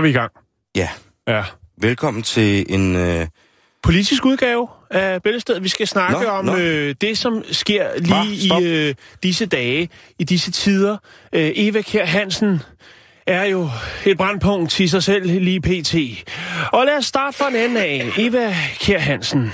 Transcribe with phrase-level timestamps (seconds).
[0.00, 0.32] Er vi i gang.
[0.76, 0.88] Ja.
[1.28, 1.44] Ja.
[1.80, 2.96] Velkommen til en...
[2.96, 3.26] Øh...
[3.82, 5.64] Politisk udgave af Bæltestedet.
[5.64, 6.56] Vi skal snakke Nå, om nå.
[6.56, 8.62] Øh, det, som sker lige stop.
[8.62, 10.96] i øh, disse dage, i disse tider.
[11.32, 12.62] Øh, Eva Kjær Hansen
[13.26, 13.70] er jo
[14.06, 15.94] et brandpunkt i sig selv lige pt.
[16.72, 18.10] Og lad os starte fra en ende af.
[18.18, 19.52] Eva Kjær Hansen.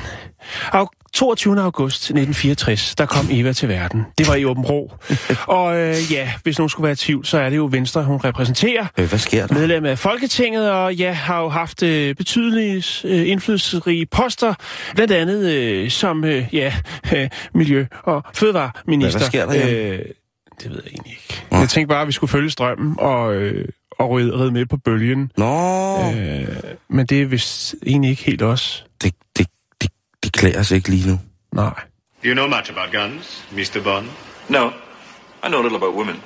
[0.75, 1.61] Au- 22.
[1.61, 4.03] august 1964, der kom Eva til verden.
[4.19, 4.93] Det var i Åben Rå.
[5.59, 8.17] Og øh, ja, hvis nogen skulle være i tvivl, så er det jo Venstre, hun
[8.17, 8.87] repræsenterer.
[8.99, 9.55] Øh, hvad sker der?
[9.55, 14.55] medlem af Folketinget, og ja, har jo haft øh, betydelige øh, indflydelsesrige poster,
[14.95, 16.73] blandt andet øh, som øh, ja,
[17.15, 19.19] øh, miljø- og fødevareminister.
[19.31, 19.93] Hvad- hvad sker der?
[19.93, 19.99] Øh,
[20.63, 21.43] det ved jeg egentlig ikke.
[21.51, 23.69] Jeg tænkte bare, at vi skulle følge strømmen og, øh,
[23.99, 25.31] og ride, ride med på bølgen.
[25.37, 25.99] Nå.
[26.17, 26.49] Øh,
[26.91, 28.85] men det er vist egentlig ikke helt os.
[29.03, 29.15] det,
[30.59, 31.21] os ikke lige nu.
[31.55, 31.65] Nej.
[32.25, 33.83] Do you know much about guns, Mr.
[33.85, 34.07] Bond?
[34.49, 34.69] No,
[35.45, 36.17] I know a little about women.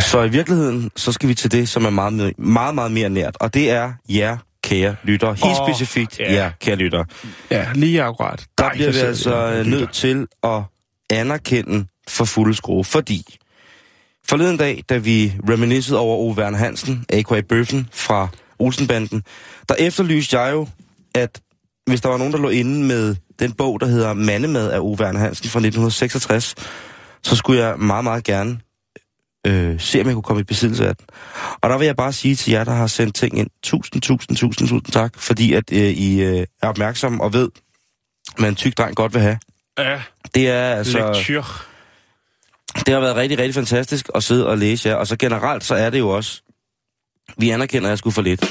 [0.00, 3.08] Så i virkeligheden, så skal vi til det, som er meget, mere- meget, meget mere
[3.10, 3.36] nært.
[3.40, 5.32] Og det er jer, kære lytter.
[5.32, 6.32] Helt Åh, specifikt ja.
[6.32, 7.04] jer, kære lytter.
[7.50, 8.46] Ja, lige akkurat.
[8.58, 9.64] Der Dig, bliver vi altså lytter.
[9.64, 10.62] nødt til at
[11.10, 13.36] anerkende for fuld skrue, fordi
[14.28, 17.40] forleden dag, da vi reminiscede over Ove Werner Hansen, a.k.a.
[17.40, 19.22] Bøffen fra Olsenbanden,
[19.68, 20.68] der efterlyste jeg jo,
[21.14, 21.40] at
[21.86, 25.00] hvis der var nogen, der lå inde med den bog, der hedder Mandemad af Ove
[25.00, 26.54] Werner Hansen fra 1966,
[27.22, 28.60] så skulle jeg meget, meget gerne
[29.46, 31.06] øh, se, om jeg kunne komme i besiddelse af den.
[31.60, 34.36] Og der vil jeg bare sige til jer, der har sendt ting ind, tusind, tusind,
[34.36, 37.48] tusind, tusind tak, fordi at øh, I øh, er opmærksomme og ved,
[38.38, 39.38] hvad en tyk dreng godt vil have.
[39.78, 40.00] Ja,
[40.34, 40.98] Det er altså...
[40.98, 41.42] lektyr.
[42.86, 44.94] Det har været rigtig, rigtig fantastisk at sidde og læse jer.
[44.94, 46.42] Og så generelt, så er det jo også...
[47.36, 48.44] Vi anerkender, at jeg skulle for lidt.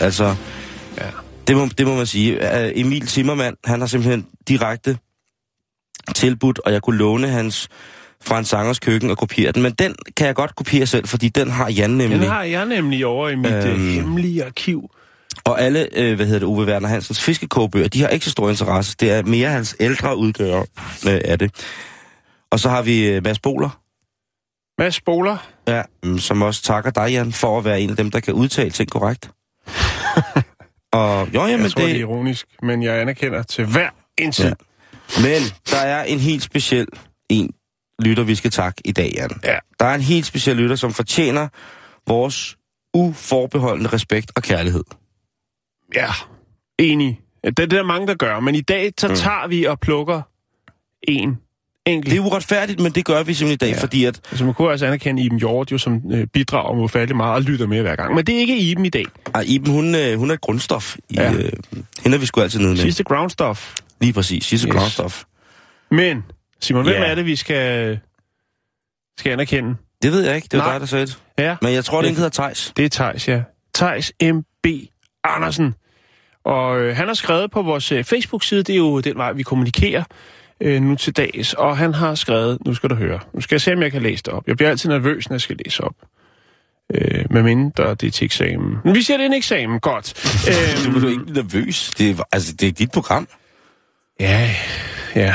[0.00, 0.34] Altså,
[0.98, 1.04] Ja.
[1.48, 2.62] det må, det må man sige.
[2.66, 4.98] Øh, Emil Zimmermann, han har simpelthen direkte
[6.14, 7.68] tilbudt, og jeg kunne låne hans
[8.22, 9.62] fra en sangers køkken og kopiere den.
[9.62, 12.20] Men den kan jeg godt kopiere selv, fordi den har Jan nemlig.
[12.20, 13.92] Den har jeg nemlig over i mit øhm, Øhm.
[13.92, 14.90] hemmelige arkiv.
[15.44, 18.50] Og alle, øh, hvad hedder det, Uwe Werner Hansens fiskekogebøger, de har ikke så stor
[18.50, 18.96] interesse.
[19.00, 20.66] Det er mere hans ældre udgave
[21.08, 21.50] øh, af det.
[22.50, 23.80] Og så har vi øh, Mads Boler,
[24.78, 25.36] Mads Spoler.
[25.68, 28.34] ja, mm, som også takker dig, Jan, for at være en af dem, der kan
[28.34, 29.30] udtale ting korrekt.
[30.92, 32.00] og jo, jamen Jeg tror, det er det...
[32.00, 34.44] ironisk, men jeg anerkender til hver en tid.
[34.44, 34.52] Ja.
[35.22, 36.86] Men der er en helt speciel
[37.28, 37.50] en
[38.02, 39.30] lytter, vi skal takke i dag, Jan.
[39.44, 39.58] Ja.
[39.80, 41.48] Der er en helt speciel lytter, som fortjener
[42.06, 42.56] vores
[42.94, 44.84] uforbeholdende respekt og kærlighed.
[45.94, 46.08] Ja,
[46.78, 47.20] enig.
[47.44, 49.14] Det er der mange, der gør, men i dag så Mm.
[49.14, 50.22] tager vi og plukker
[51.02, 51.38] en
[51.86, 52.10] enkelt.
[52.12, 53.82] Det er uretfærdigt, men det gør vi simpelthen i dag, Ja.
[53.82, 57.16] fordi at Altså, man kunne også anerkende Iben Hjort, jo, som øh, bidrager med ufattelig
[57.16, 58.14] meget og lytter med hver gang.
[58.14, 59.04] Men det er ikke Iben i dag.
[59.34, 60.96] Ej, Iben, hun, øh, hun er et grundstof.
[61.10, 61.32] I, Ja.
[61.32, 61.52] øh,
[62.02, 62.78] hende er vi sgu altid nede med.
[62.78, 63.74] Sidste groundstuff.
[64.00, 64.74] Lige præcis, sidste Yes.
[64.76, 65.24] grundstof.
[65.90, 66.24] Men,
[66.60, 67.04] Simon, hvem Ja.
[67.10, 67.98] er det, vi skal,
[69.18, 69.76] skal anerkende?
[70.02, 70.72] Det ved jeg ikke, det var Nej.
[70.72, 71.18] dig, der sagde det.
[71.38, 72.72] Ja, Men jeg tror, det er der hedder Tejs.
[72.76, 73.42] det er Tejs, ja.
[73.74, 74.66] Tejs M.B.
[75.28, 75.74] Andersen.
[76.44, 79.42] Og øh, han har skrevet på vores øh, Facebook-side, det er jo den vej, vi
[79.42, 80.02] kommunikerer
[80.60, 81.54] øh, nu til dags.
[81.54, 84.02] Og han har skrevet, nu skal du høre, nu skal jeg se, om jeg kan
[84.02, 84.42] læse det op.
[84.46, 85.94] Jeg bliver altid nervøs, når jeg skal læse op.
[86.94, 88.76] Øh, med mindre det er til eksamen.
[88.84, 90.14] Men vi siger, det er en eksamen, godt.
[90.92, 91.90] Du Øh, er ikke nervøs.
[91.98, 93.28] Det er, altså, det er dit program.
[94.20, 94.50] ja,
[95.16, 95.34] ja.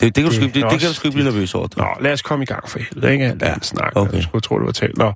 [0.00, 1.54] Det, det, kan, du sgu, Det det, det, det kan du sgu ikke blive nervøs
[1.54, 1.68] over.
[1.76, 3.24] Nå, lad os komme i gang for helvede, ikke?
[3.24, 3.54] Alt ja.
[3.62, 4.00] snak, okay.
[4.00, 4.14] okay.
[4.16, 4.98] jeg skulle tro, det var talt.
[4.98, 5.12] Nå,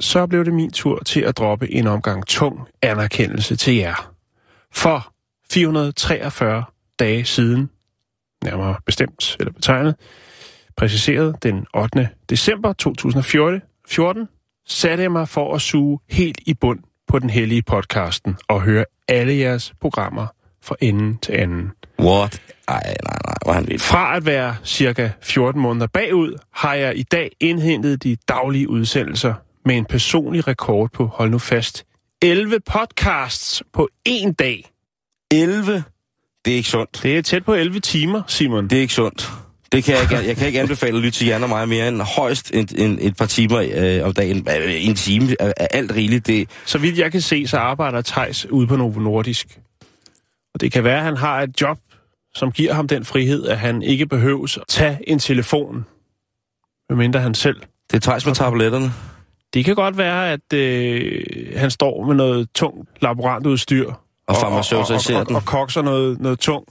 [0.00, 4.14] så blev det min tur til at droppe en omgang tung anerkendelse til jer.
[4.72, 5.12] For
[5.52, 6.64] 443
[6.98, 7.70] dage siden,
[8.44, 9.96] nærmere bestemt eller betegnet,
[10.76, 12.08] præciseret den 8.
[12.30, 14.28] december 2014, 14,
[14.66, 18.84] satte jeg mig for at suge helt i bund på den hellige podcasten og høre
[19.08, 20.26] alle jeres programmer
[20.62, 21.72] fra ende til anden.
[22.00, 22.42] What?
[22.68, 23.82] Ej, nej, nej, hvor han vildt.
[23.82, 29.34] Fra at være cirka 14 måneder bagud, har jeg i dag indhentet de daglige udsendelser
[29.64, 31.84] med en personlig rekord på, hold nu fast,
[32.22, 34.70] 11 podcasts på én dag.
[35.30, 35.84] 11
[36.44, 37.00] Det er ikke sundt.
[37.02, 38.68] Det er tæt på 11 timer, Simon.
[38.68, 39.30] Det er ikke sundt.
[39.72, 41.88] Det kan jeg, ikke, jeg kan ikke anbefale at lytte til Jan og mig mere
[41.88, 44.48] end højst en, en, et par timer øh, om dagen.
[44.48, 46.26] Øh, En time er, er alt rigeligt.
[46.26, 49.58] Det, Så vidt jeg kan se, så arbejder Tejs ude på Novo Nordisk.
[50.54, 51.78] Og det kan være, at han har et job,
[52.34, 55.86] som giver ham den frihed, at han ikke behøves at tage en telefon,
[56.88, 57.60] medmindre han selv.
[57.92, 58.92] det tager med tabletterne.
[59.54, 61.22] Det kan godt være, at øh,
[61.56, 63.86] han står med noget tung laborantudstyr.
[63.86, 65.36] Og og, farmaceutiserer og, den.
[65.36, 66.64] og, og kokser noget, noget tung.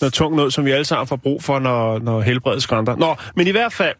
[0.00, 2.96] Noget tung noget, som vi alle sammen får brug for, når, når helbredet skrænter.
[2.96, 3.96] Nå, men i hvert fald,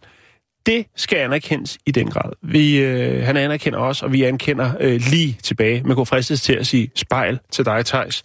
[0.67, 2.33] det skal anerkendes i den grad.
[2.43, 5.83] Vi, øh, han anerkender os, og vi anerkender øh, lige tilbage.
[5.83, 8.23] Man kunne fristes til at sige spejl til dig, Thijs.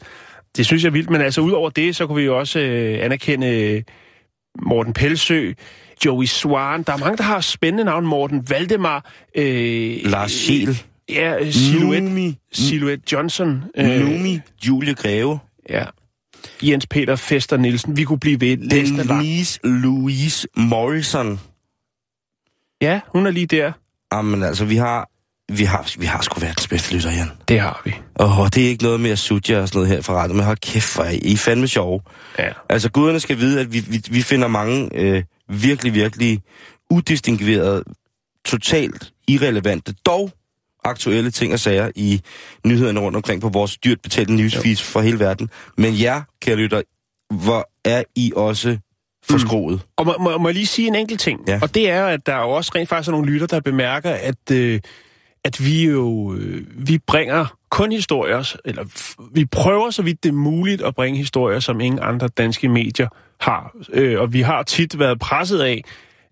[0.58, 3.06] Det synes jeg er vildt, men altså udover det, så kunne vi jo også øh,
[3.06, 3.84] anerkende øh,
[4.62, 5.52] Morten Pelsø,
[6.06, 6.84] Joey Swan.
[6.84, 8.06] Der er mange, der har spændende navn.
[8.06, 9.12] Morten Valdemar.
[9.36, 10.84] Øh, Lars Schiel.
[11.10, 12.38] Ja, øh, Silhouette, Numi.
[12.54, 13.64] Silhouette Johnson.
[13.78, 14.40] Numi.
[14.68, 15.40] Julie Greve.
[15.70, 15.84] Ja.
[16.64, 17.98] Jens Peter Fester Nielsen.
[17.98, 18.58] Vi kunne blive ved.
[18.58, 21.40] Denise Louise Morrison.
[22.82, 23.72] Ja, hun er lige der.
[24.14, 25.10] Jamen altså, vi har,
[25.54, 27.32] vi har, vi har sgu verdens bedste lytter, Jan.
[27.48, 27.96] Det har vi.
[28.20, 30.46] Åh, det er ikke noget med at sudge og sådan noget her fra rettet, men
[30.46, 32.02] hold kæft, for I er fandme sjove.
[32.40, 32.50] Ja.
[32.70, 36.42] Altså, guderne skal vide, at vi, vi, vi finder mange øh, virkelig, virkelig
[36.90, 37.84] udistinguerede,
[38.46, 40.32] totalt irrelevante, dog
[40.86, 42.22] aktuelle ting og sager i
[42.66, 45.50] nyhederne rundt omkring på vores dyrt betalte newsfeeds for hele verden.
[45.78, 46.82] Men jer, kære lytter,
[47.34, 48.78] hvor er I også
[49.24, 49.82] forskroet?
[49.98, 51.40] Og må, må, må jeg lige sige en enkelt ting?
[51.48, 51.60] Ja.
[51.62, 54.12] Og det er, at der er jo også rent faktisk er nogle lytter, der bemærker,
[54.12, 54.80] at, øh,
[55.44, 58.84] at vi jo øh, vi bringer kun historier, eller
[59.34, 63.08] vi prøver så vidt det er muligt at bringe historier, som ingen andre danske medier
[63.40, 63.76] har.
[63.94, 65.84] Øh, og vi har tit været presset af,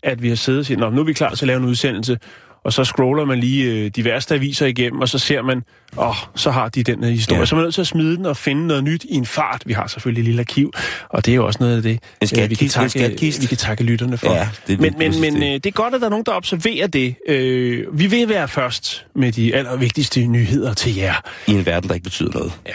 [0.04, 2.19] at vi har siddet og sagt, nu er vi klar til at lave en udsendelse,
[2.63, 5.63] og så scroller man lige øh, de værste aviser igennem, og så ser man,
[5.98, 7.39] åh, oh, så har de den her historie.
[7.39, 7.45] Ja.
[7.45, 9.63] Så er man nødt til at smide den og finde noget nyt i en fart.
[9.65, 10.71] Vi har selvfølgelig et lille arkiv,
[11.10, 13.83] og det er jo også noget af det, øh, vi, kan takke, vi kan takke
[13.83, 14.33] lytterne for.
[14.33, 15.44] Ja, det er men men, men det.
[15.44, 17.15] øh, det er godt, at der er nogen, der observerer det.
[17.27, 21.13] Øh, vi vil være først med de allervigtigste nyheder til jer.
[21.48, 22.51] I en verden, der ikke betyder noget.
[22.65, 22.71] Ja.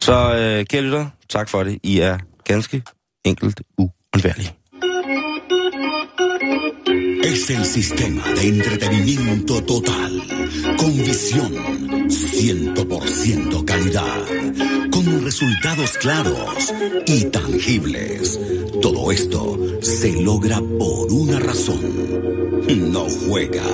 [0.00, 1.78] Så, øh, kære lytter, tak for det.
[1.82, 2.82] I er ganske
[3.24, 4.59] enkelt uundværlige.
[7.22, 10.22] Es el sistema de entretenimiento total,
[10.76, 11.52] con visión,
[12.08, 14.24] 100% calidad,
[14.90, 16.72] con resultados claros
[17.06, 18.38] y tangibles.
[18.80, 21.80] Todo esto se logra por una razón.
[22.92, 23.64] No juega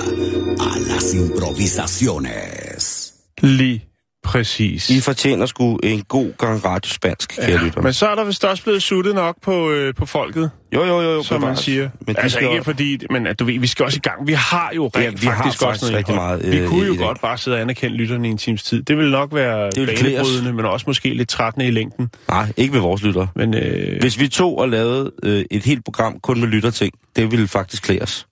[0.59, 3.13] a las improvisaciones.
[3.41, 3.87] Lige
[4.27, 4.89] præcis.
[4.89, 7.81] I fortjener sgu en god gang radiospansk, kære ja, lytter.
[7.81, 11.01] Men så er der vist også blevet suttet nok på, øh, på folket, Jo, jo,
[11.01, 11.23] jo, jo.
[11.23, 11.89] som man siger.
[12.07, 14.27] Men altså skal ikke fordi, men at du ved, vi skal også i gang.
[14.27, 16.67] Vi har jo Ja, rent vi har faktisk, faktisk også noget rigtig meget, Vi øh,
[16.67, 18.83] kunne i jo godt bare sidde og anerkende lytterne i en times tid.
[18.83, 22.09] Det ville nok være banebrydende, men også måske lidt trættende i længden.
[22.29, 23.27] Nej, ikke med vores lytter.
[23.35, 27.31] Men øh, Hvis vi tog og lavede øh, et helt program kun med lytterting, det
[27.31, 28.27] ville faktisk klæde os.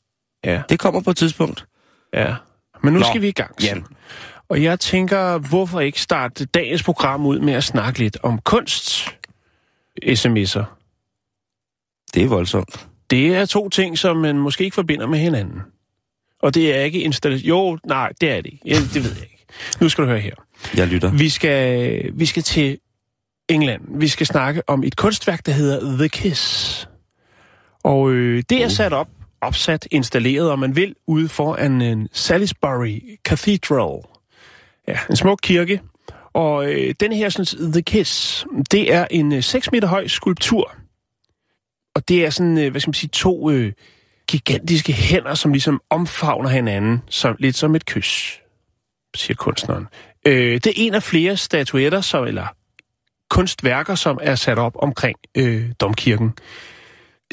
[0.46, 1.66] ja, Det kommer på et tidspunkt.
[2.14, 2.34] ja.
[2.84, 3.52] Men nu Nå, skal vi i gang.
[3.64, 3.84] Jan.
[4.50, 9.10] Og jeg tænker, hvorfor ikke starte dagens program ud med at snakke lidt om kunst?
[10.04, 10.64] SMS'er.
[12.14, 12.88] Det er voldsomt.
[13.10, 15.62] Det er to ting, som man måske ikke forbinder med hinanden.
[16.42, 17.48] Og det er ikke installation.
[17.48, 18.62] Jo, nej, det er det ikke.
[18.66, 19.46] Ja, det ved jeg ikke.
[19.82, 20.36] Nu skal du høre her.
[20.78, 21.12] Jeg lytter.
[21.12, 22.78] Vi skal, vi skal til
[23.50, 23.82] England.
[24.00, 26.88] Vi skal snakke om et kunstværk, der hedder The Kiss.
[27.84, 29.08] Og øh, det er sat op,
[29.42, 34.15] opsat, installeret, om man vil, ude foran en Salisbury Cathedral.
[34.88, 35.82] Ja, en smuk kirke.
[36.34, 40.76] Og øh, den her, sådan, The Kiss, det er en øh, 6 meter høj skulptur.
[41.96, 43.74] Og det er sådan, øh, hvad skal man sige, to øh,
[44.28, 48.42] gigantiske hænder, som ligesom omfavner hinanden, som, lidt som et kys,
[49.16, 49.88] siger kunstneren.
[50.28, 52.48] Øh, det er en af flere statuetter, som, eller
[53.30, 56.34] kunstværker, som er sat op omkring øh, domkirken.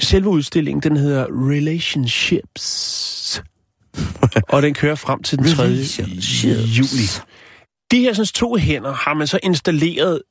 [0.01, 3.43] Selve udstillingen, den hedder Relationships.
[4.53, 5.63] og den kører frem til den 3.
[5.63, 7.32] juli.
[7.93, 10.23] De her sådan, to hænder har man så installeret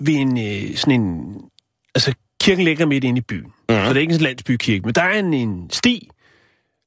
[0.00, 1.36] ved en, øh, sådan en...
[1.94, 3.44] Altså, kirken ligger midt inde i byen.
[3.44, 3.52] Mm.
[3.68, 6.10] Så det er ikke en landsbykirke, men der er en, en sti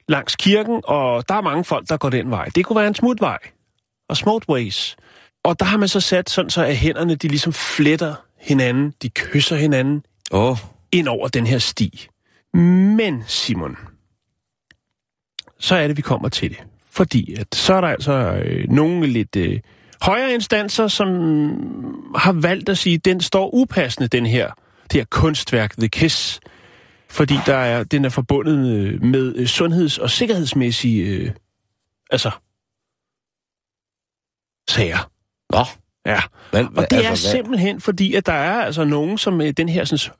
[0.08, 2.46] langs kirken, og der er mange folk, der går den vej.
[2.56, 3.38] Det kunne være en smutvej
[4.10, 4.96] og smutways.
[5.44, 9.10] Og der har man så sat sådan, så at hænderne, de ligesom fletter hinanden, de
[9.10, 10.58] kysser hinanden oh,
[10.92, 12.08] ind over den her sti.
[12.54, 13.78] Men, Simon,
[15.60, 16.64] så er det, vi kommer til det.
[16.92, 19.60] Fordi at så er der altså øh, nogle lidt øh,
[20.04, 21.08] højere instanser, som
[22.16, 24.52] har valgt at sige, at den står upassende, den her,
[24.84, 26.40] det her kunstværk, The Kiss.
[27.10, 28.58] Fordi der er, den er forbundet
[29.02, 31.32] med øh, sundheds- og sikkerhedsmæssige øh,
[32.10, 32.32] altså,
[34.70, 35.10] sager.
[35.52, 35.66] Nå.
[36.06, 39.54] Ja, Hvad, og det er hvad- simpelthen fordi, at der er altså nogen, som øh,
[39.58, 40.16] den her sådan,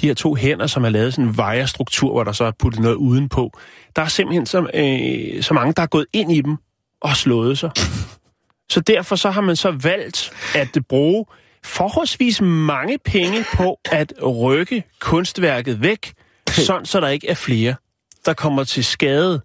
[0.00, 2.82] de her to hænder, som har lavet sådan en vejerstruktur, hvor der så er puttet
[2.82, 3.52] noget udenpå.
[3.96, 6.56] Der er simpelthen så, øh, så mange, der er gået ind i dem
[7.00, 7.70] og slået sig.
[8.70, 11.26] Så derfor så har man så valgt at bruge
[11.64, 16.12] forholdsvis mange penge på at rykke kunstværket væk,
[16.66, 17.74] sådan så der ikke er flere,
[18.26, 19.42] der kommer til skade.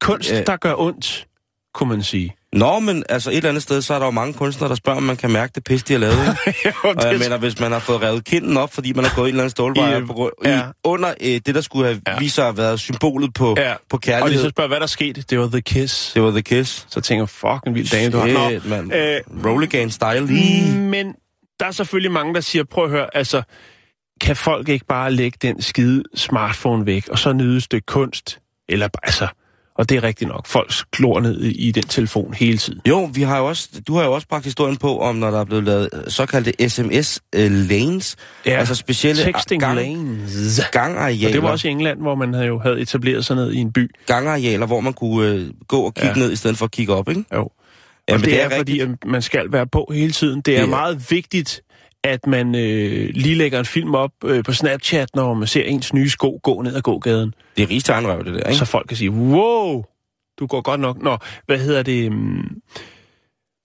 [0.00, 1.26] Kunst, der gør ondt,
[1.74, 2.36] kunne man sige.
[2.52, 4.96] Nå, men altså et eller andet sted, så er der jo mange kunstnere, der spørger,
[4.96, 6.36] om man kan mærke det pis, de har lavet.
[6.46, 6.72] ikke?
[6.84, 9.28] Og jeg mener, hvis man har fået revet kinden op, fordi man har gået en
[9.28, 10.60] eller anden stålvejr I, på ja.
[10.60, 12.18] i, under øh, det, der skulle have Ja.
[12.18, 13.74] vist sig at været symbolet på, Ja.
[13.90, 14.42] på Og de kærlighed.
[14.42, 15.22] så spørger, hvad der skete.
[15.22, 16.12] Det var The Kiss.
[16.12, 16.86] Det var The Kiss.
[16.90, 18.48] Så tænker jeg, fuck, en vild dame, du har.
[18.50, 18.94] Shit, mand.
[19.76, 20.78] øh, style lige.
[20.78, 21.14] Men
[21.60, 23.42] der er selvfølgelig mange, der siger, prøv at høre, altså,
[24.20, 28.38] kan folk ikke bare lægge den skide smartphone væk, og så nyde et stykke kunst?
[28.68, 29.28] Eller, altså,
[29.78, 32.80] og det er rigtigt nok, folk glor ned i, den telefon hele tiden.
[32.88, 35.40] Jo, vi har jo også, du har jo også bragt historien på, om når der
[35.40, 38.16] er blevet lavet øh, såkaldte SMS-lanes.
[38.46, 40.60] Ja, altså specielle Texting gang, lanes.
[40.72, 43.52] gangarealer, Og det var også i England, hvor man havde jo havde etableret sig ned
[43.52, 43.90] i en by.
[44.06, 46.12] gangarealer, hvor man kunne øh, gå og kigge Ja.
[46.18, 46.24] ja.
[46.24, 47.24] ned, i stedet for at kigge op, ikke?
[47.34, 47.42] Jo.
[47.42, 47.52] Og
[48.08, 50.40] Jamen, det, det er, er fordi, at man skal være på hele tiden.
[50.40, 51.60] Det er Det er- meget vigtigt,
[52.06, 55.94] at man øh, lige lægger en film op øh, på Snapchat, når man ser ens
[55.94, 57.34] nye sko gå ned ad gågaden.
[57.56, 58.58] Det er rigtigt tegnrøv, det der, ikke?
[58.58, 59.84] Så folk kan sige, wow,
[60.38, 61.02] du går godt nok.
[61.02, 62.12] Nå, hvad hedder det?
[62.12, 62.60] mm.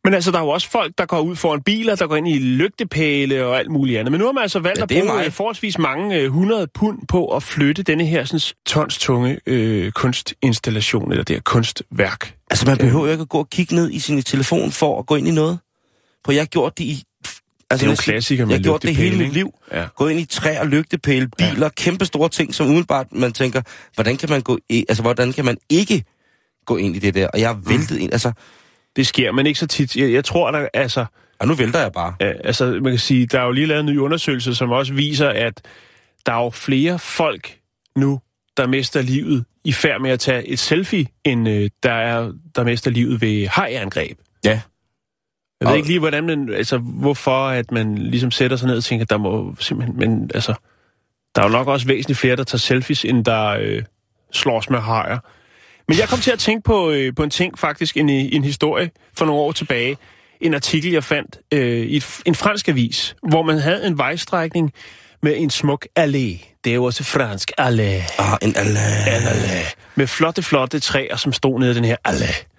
[0.03, 2.27] Men altså, der er jo også folk, der går ud foran biler, der går ind
[2.27, 4.11] i lygtepæle og alt muligt andet.
[4.11, 5.25] Men nu har man altså valgt Ja, at det bruge mig.
[5.25, 9.91] øh, forholdsvis mange øh, 100 pund på at flytte denne her sådan, tons tunge øh,
[9.91, 12.35] kunstinstallation, eller det her kunstværk.
[12.51, 15.05] Altså, man behøver jo ikke at gå og kigge ned i sin telefon for at
[15.05, 15.59] gå ind i noget.
[16.25, 17.03] For jeg har gjort det i...
[17.71, 19.53] Altså, Det er jo klassiker med Jeg har gjort det hele mit liv.
[19.71, 19.87] Ja.
[19.95, 21.69] Gået ind i træer, lygtepæle, biler, ja.
[21.69, 23.61] kæmpe store ting, som udenbart man tænker,
[23.95, 26.03] hvordan kan man gå i, altså hvordan kan man ikke
[26.65, 27.27] gå ind i det der?
[27.27, 28.31] Og jeg har væltet ind, altså,
[28.95, 29.95] Det sker, men ikke så tit.
[29.95, 31.05] Jeg, jeg tror, der altså...
[31.39, 32.13] og nu vælter jeg bare.
[32.19, 35.29] Altså, man kan sige, der er jo lige lavet en ny undersøgelse, som også viser,
[35.29, 35.61] at
[36.25, 37.57] der er jo flere folk
[37.95, 38.19] nu,
[38.57, 42.63] der mister livet i færd med at tage et selfie, end øh, der er, der
[42.63, 44.17] mister livet ved hajangreb.
[44.45, 44.61] Ja.
[45.61, 48.83] Jeg ved ikke lige, hvordan man, altså, hvorfor at man ligesom sætter sig ned og
[48.83, 50.53] tænker, der må simpelthen, men altså,
[51.35, 53.83] der er jo nok også væsentligt flere, der tager selfies, end der øh,
[54.31, 55.19] slås med hajer.
[55.87, 58.91] Men jeg kom til at tænke på, øh, på en ting faktisk, en, en historie
[59.17, 59.97] for nogle år tilbage.
[60.41, 64.73] En artikel, jeg fandt øh, i et, en fransk avis, hvor man havde en vejstrækning
[65.21, 66.45] med en smuk allé.
[66.63, 68.21] Det er jo også fransk, allé.
[68.21, 69.07] Ah, en Allah.
[69.07, 69.73] En allé.
[69.95, 72.50] Med flotte, flotte træer, som stod nede i den her allé.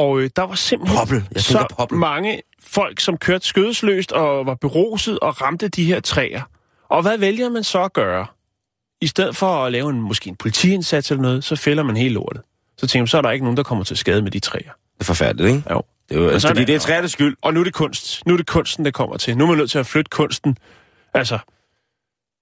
[0.00, 1.24] Og øh, der var simpelthen Poppel.
[1.34, 1.98] Jeg så poppel.
[1.98, 6.42] mange folk, som kørte skødesløst og var beruset og ramte de her træer.
[6.88, 8.26] Og hvad vælger man så at gøre?
[9.00, 12.14] I stedet for at lave en, måske en politiindsats eller noget, så fælder man hele
[12.14, 12.42] lortet.
[12.78, 14.72] Så tænker man, så er der ikke nogen, der kommer til skade med de træer.
[14.94, 15.62] Det er forfærdeligt, ikke?
[15.70, 15.82] Jo.
[16.08, 17.36] Det er jo, altså, fordi det er træernes skyld.
[17.42, 18.26] Og nu er det kunst.
[18.26, 19.36] Nu er det kunsten, der kommer til.
[19.36, 20.56] Nu er man nødt til at flytte kunsten.
[21.14, 21.38] Altså,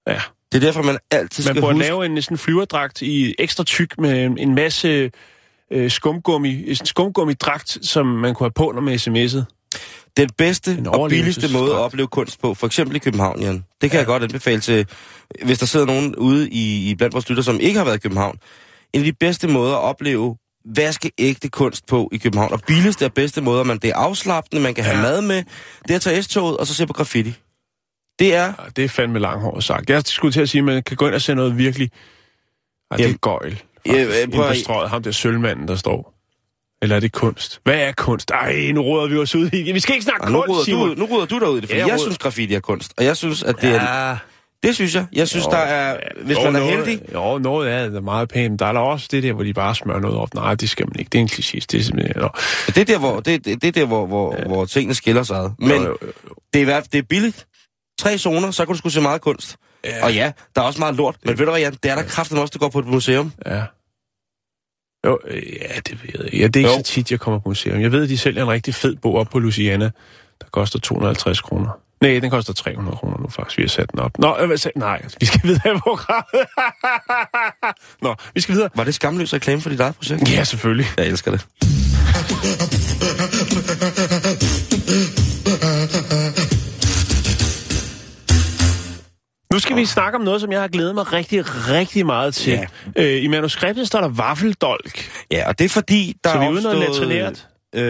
[0.07, 0.21] ja.
[0.51, 1.87] Det er derfor, man altid Man skal burde huske...
[1.87, 5.11] lave en sådan flyverdragt i ekstra tyk med en masse
[5.73, 9.43] øh, skumgummi, skumgummidragt, som man kunne have på, når man sms'ede.
[10.17, 13.65] Den bedste og billigste måde at opleve kunst på, for eksempel i København, Jan.
[13.81, 13.97] Det kan ja.
[13.97, 14.87] jeg godt anbefale til,
[15.45, 17.99] hvis der sidder nogen ude i, i blandt vores lytter, som ikke har været i
[17.99, 18.37] København.
[18.93, 20.35] En af de bedste måder at opleve
[20.75, 24.73] vaskeægte kunst på i København, og billigste og bedste måder, man det er afslappende, man
[24.73, 25.03] kan have Ja.
[25.03, 25.43] mad med,
[25.83, 27.33] det er at tage S-toget og så se på graffiti.
[28.19, 28.45] Det er...
[28.45, 29.89] Ja, det er fandme langhåret sagt.
[29.89, 31.91] Jeg skulle til at sige, at man kan gå ind og se noget virkelig...
[32.91, 33.61] Ej, det er gøjl.
[33.85, 36.13] Ja, prøv at- strøget, ham der sølvmanden, der står.
[36.81, 37.59] Eller er det kunst?
[37.63, 38.31] Hvad er kunst?
[38.31, 39.71] Ej, nu råder vi os ud i.
[39.71, 40.89] Vi skal ikke snakke nu, kunst, ruder Simon.
[40.89, 42.93] du, nu ruder du derud i det, for Ja, jeg jeg synes, graffiti er kunst.
[42.97, 44.09] Og jeg synes, at det er...
[44.09, 44.17] Ja,
[44.63, 45.05] Det synes jeg.
[45.13, 45.97] Jeg synes, Jo, der er...
[46.23, 47.01] Hvis jo, man er noget, heldig...
[47.13, 48.59] Jo, noget af det er meget pænt.
[48.59, 50.33] Der er der også det der, hvor de bare smører noget op.
[50.33, 51.09] Nej, det skal man ikke.
[51.09, 51.59] Det er en kliché.
[51.71, 52.21] Det er simpelthen...
[52.21, 52.29] Nå.
[52.67, 54.43] Det er der, hvor, det, det, er der, hvor, hvor, ja.
[54.47, 55.49] hvor tingene skiller sig ad.
[55.59, 56.33] Men Jo, jo, jo.
[56.53, 57.47] det er, det er billigt.
[57.99, 59.55] Tre zoner, så kan du sgu se meget kunst.
[59.85, 60.03] Ja.
[60.05, 61.15] Og ja, der er også meget lort.
[61.25, 61.77] Men ved du hvad, Jan?
[61.83, 63.31] Det er der kraften også, der går på et museum.
[63.45, 63.63] Ja.
[65.05, 66.33] Jo, øh, ja, det ved jeg.
[66.33, 66.77] Ja, det er ikke Jo.
[66.77, 67.81] så tit, jeg kommer på museum.
[67.81, 69.85] Jeg ved, at de sælger en rigtig fed bog op på Luciana,
[70.41, 71.69] der koster 250 kroner.
[72.01, 73.57] Nej, den koster 300 kroner nu faktisk.
[73.57, 74.11] Vi har sat den op.
[74.19, 76.47] Nå, øh, nej, vi skal videre i programmet.
[78.01, 78.69] Nå, vi skal videre.
[78.75, 80.31] Var det skamløs reklame for dit eget projekt?
[80.31, 80.85] Ja, selvfølgelig.
[80.97, 81.45] Jeg elsker det.
[89.59, 92.53] Nu skal vi snakke om noget, som jeg har glædet mig rigtig, rigtig meget til.
[92.95, 93.03] Ja.
[93.03, 95.11] Øh, I manuskriptet står der vaffeldolk.
[95.31, 97.47] Ja, og det er fordi, der Så vi er ude i noget latrinært?
[97.75, 97.81] Øh,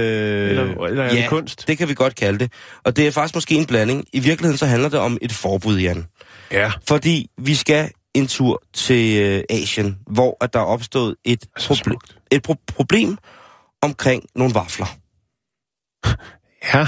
[0.50, 1.68] Eller- eller er det ja, kunst?
[1.68, 2.54] det kan vi godt kalde det.
[2.84, 4.06] Og det er faktisk måske en blanding.
[4.14, 6.06] I virkeligheden så handler det om et forbud, Jan.
[6.52, 6.72] Ja.
[6.88, 12.28] Fordi vi skal en tur til øh, Asien, hvor at der er opstået et, proble-
[12.32, 13.18] et pro- problem
[13.82, 14.88] omkring nogle vafler.
[16.74, 16.88] Ja,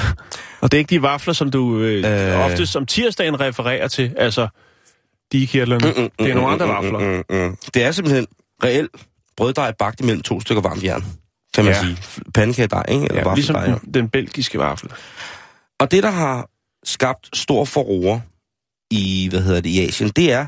[0.62, 2.34] og det er ikke de vafler, som du øh, Øh.
[2.34, 2.46] øh...
[2.46, 4.48] ofte som tirsdagen refererer til, altså
[5.32, 5.94] digekirtlerne.
[5.98, 7.00] Mm, mm, det er nogle andre vafler.
[7.00, 7.58] Mm, mm, mm.
[7.74, 8.28] Det er simpelthen
[8.64, 8.92] reelt
[9.38, 11.06] brøddej bagt imellem to stykker varmt jern,
[11.54, 11.82] kan man Ja.
[11.82, 11.98] sige.
[12.34, 13.06] Pandekagedej, ikke?
[13.06, 14.90] Eller Ja, ligesom den, den belgiske vafle.
[15.80, 16.50] Og det, der har
[16.84, 18.20] skabt stor forroer
[18.92, 20.46] i, hvad hedder det, i Asien, det er,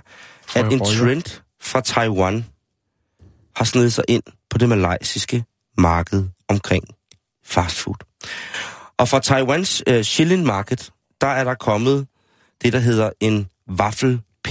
[0.55, 2.45] at en trend fra Taiwan
[3.55, 5.43] har snedet sig ind på det malaysiske
[5.77, 6.83] marked omkring
[7.45, 7.95] fast food.
[8.97, 10.89] Og fra Taiwans uh, shilling market,
[11.21, 12.07] der er der kommet
[12.63, 13.47] det, der hedder en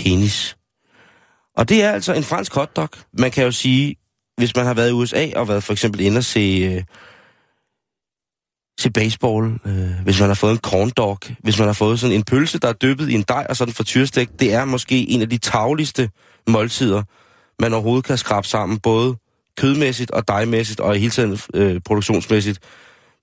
[0.02, 0.56] penis.
[1.56, 2.88] Og det er altså en fransk hotdog.
[3.18, 3.96] Man kan jo sige,
[4.36, 6.82] hvis man har været i USA og været for eksempel inde og se, øh,
[8.80, 12.16] se baseball, øh, hvis man har fået en corn dog, hvis man har fået sådan
[12.16, 15.22] en pølse, der er dyppet i en dej og sådan frityrstek, det er måske en
[15.22, 16.10] af de tagligste
[16.48, 17.02] måltider,
[17.62, 19.16] man overhovedet kan skrabe sammen, både
[19.56, 22.58] kødmæssigt og dejmæssigt og i hele tiden øh, produktionsmæssigt.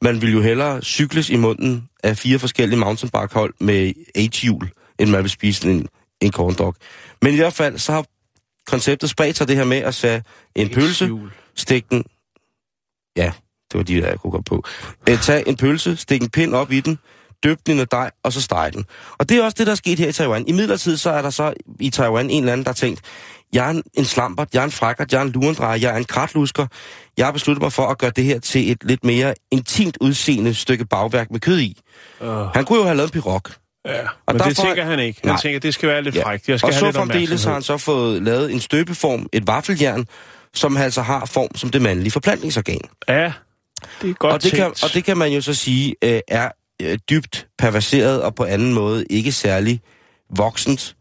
[0.01, 4.69] Man vil jo hellere cykles i munden af fire forskellige mountainbike-hold med H-hjul,
[4.99, 5.87] end man vil spise en,
[6.21, 6.75] en corn dog.
[7.21, 8.05] Men i hvert fald, så har
[8.67, 10.23] konceptet spredt sig det her med at sætte
[10.55, 11.31] en pølse, H-hjul.
[11.55, 12.03] stik den...
[13.15, 13.31] Ja,
[13.71, 14.63] det var de der, jeg kunne gå på.
[15.09, 16.99] Øh, tag en pølse, stik en pind op i den,
[17.43, 18.85] døb den i noget dej, og så steg den.
[19.17, 20.47] Og det er også det, der er sket her i Taiwan.
[20.47, 23.01] I midlertid så er der så i Taiwan en eller anden, der har tænkt,
[23.53, 25.97] jeg er en, en slampert, jeg er en frækkert, jeg er en lurendrejer, jeg er
[25.97, 26.67] en kratlusker.
[27.17, 30.53] Jeg har besluttet mig for at gøre det her til et lidt mere intimt udseende
[30.53, 31.81] stykke bagværk med kød i.
[32.21, 33.41] Uh, Han kunne jo have lavet en pirog.
[33.85, 35.19] Ja, Og men det derfor- tænker han ikke.
[35.23, 35.41] Han Nej.
[35.41, 36.49] tænker, det skal være lidt frækt.
[36.49, 40.05] Jeg skal og have så fremdeles har han så fået lavet en støbeform, et vaffeljern,
[40.53, 42.81] som altså har form som det mandlige forplantningsorgan.
[43.09, 43.33] Ja,
[44.01, 44.83] det er godt og, det kan, tænkt.
[44.83, 48.73] og det kan man jo så sige øh, er øh, dybt perverseret og på anden
[48.73, 49.81] måde ikke særlig
[50.35, 50.95] voksent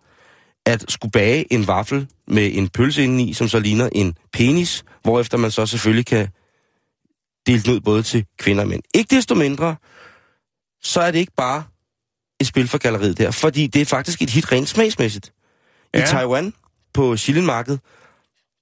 [0.67, 5.39] at skulle bage en vaffel med en pølse indeni, som så ligner en penis, hvorefter
[5.39, 6.29] man så selvfølgelig kan
[7.47, 8.83] dele den ud både til kvinder og mænd.
[8.95, 9.77] Ikke desto mindre,
[10.83, 11.63] så er det ikke bare
[12.41, 15.33] et spil for galleriet der, fordi det er faktisk et hit rent smagsmæssigt.
[15.95, 16.07] I Ja.
[16.07, 16.55] Taiwan,
[16.95, 17.81] på Shillenmarkedet,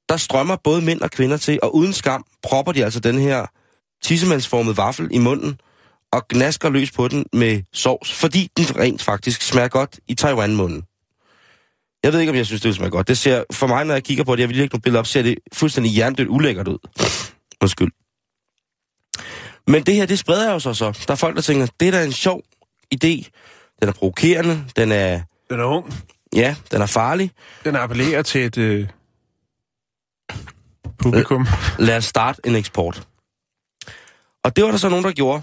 [0.08, 3.46] der strømmer både mænd og kvinder til, og uden skam propper de altså den her
[4.02, 5.60] tissemandsformede vaffel i munden,
[6.12, 10.82] og gnasker løs på den med sovs, fordi den rent faktisk smager godt i Taiwan-munden.
[12.02, 13.08] Jeg ved ikke, om jeg synes, det smager godt.
[13.08, 15.06] Det ser, for mig, når jeg kigger på det, jeg vil ikke nogle billeder op,
[15.06, 16.78] ser det fuldstændig jerndødt ulækkert ud.
[17.62, 17.92] Undskyld.
[19.66, 21.04] Men det her, det spreder jo sig så.
[21.06, 22.42] Der er folk, der tænker, det er da en sjov
[22.94, 23.30] idé.
[23.80, 25.94] Den er provokerende, den er, Den er ung.
[26.34, 27.30] ja, den er farlig.
[27.64, 28.88] Den appellerer til et øh,
[30.98, 31.46] publikum.
[31.78, 33.08] lad os starte en eksport.
[34.44, 35.42] Og det var der så nogen, der gjorde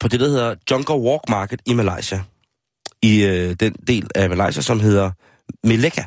[0.00, 2.22] på det, der hedder Jungle Walk Market i Malaysia.
[3.02, 5.10] I øh, den del af Malaysia, som hedder
[5.64, 6.02] Melaka.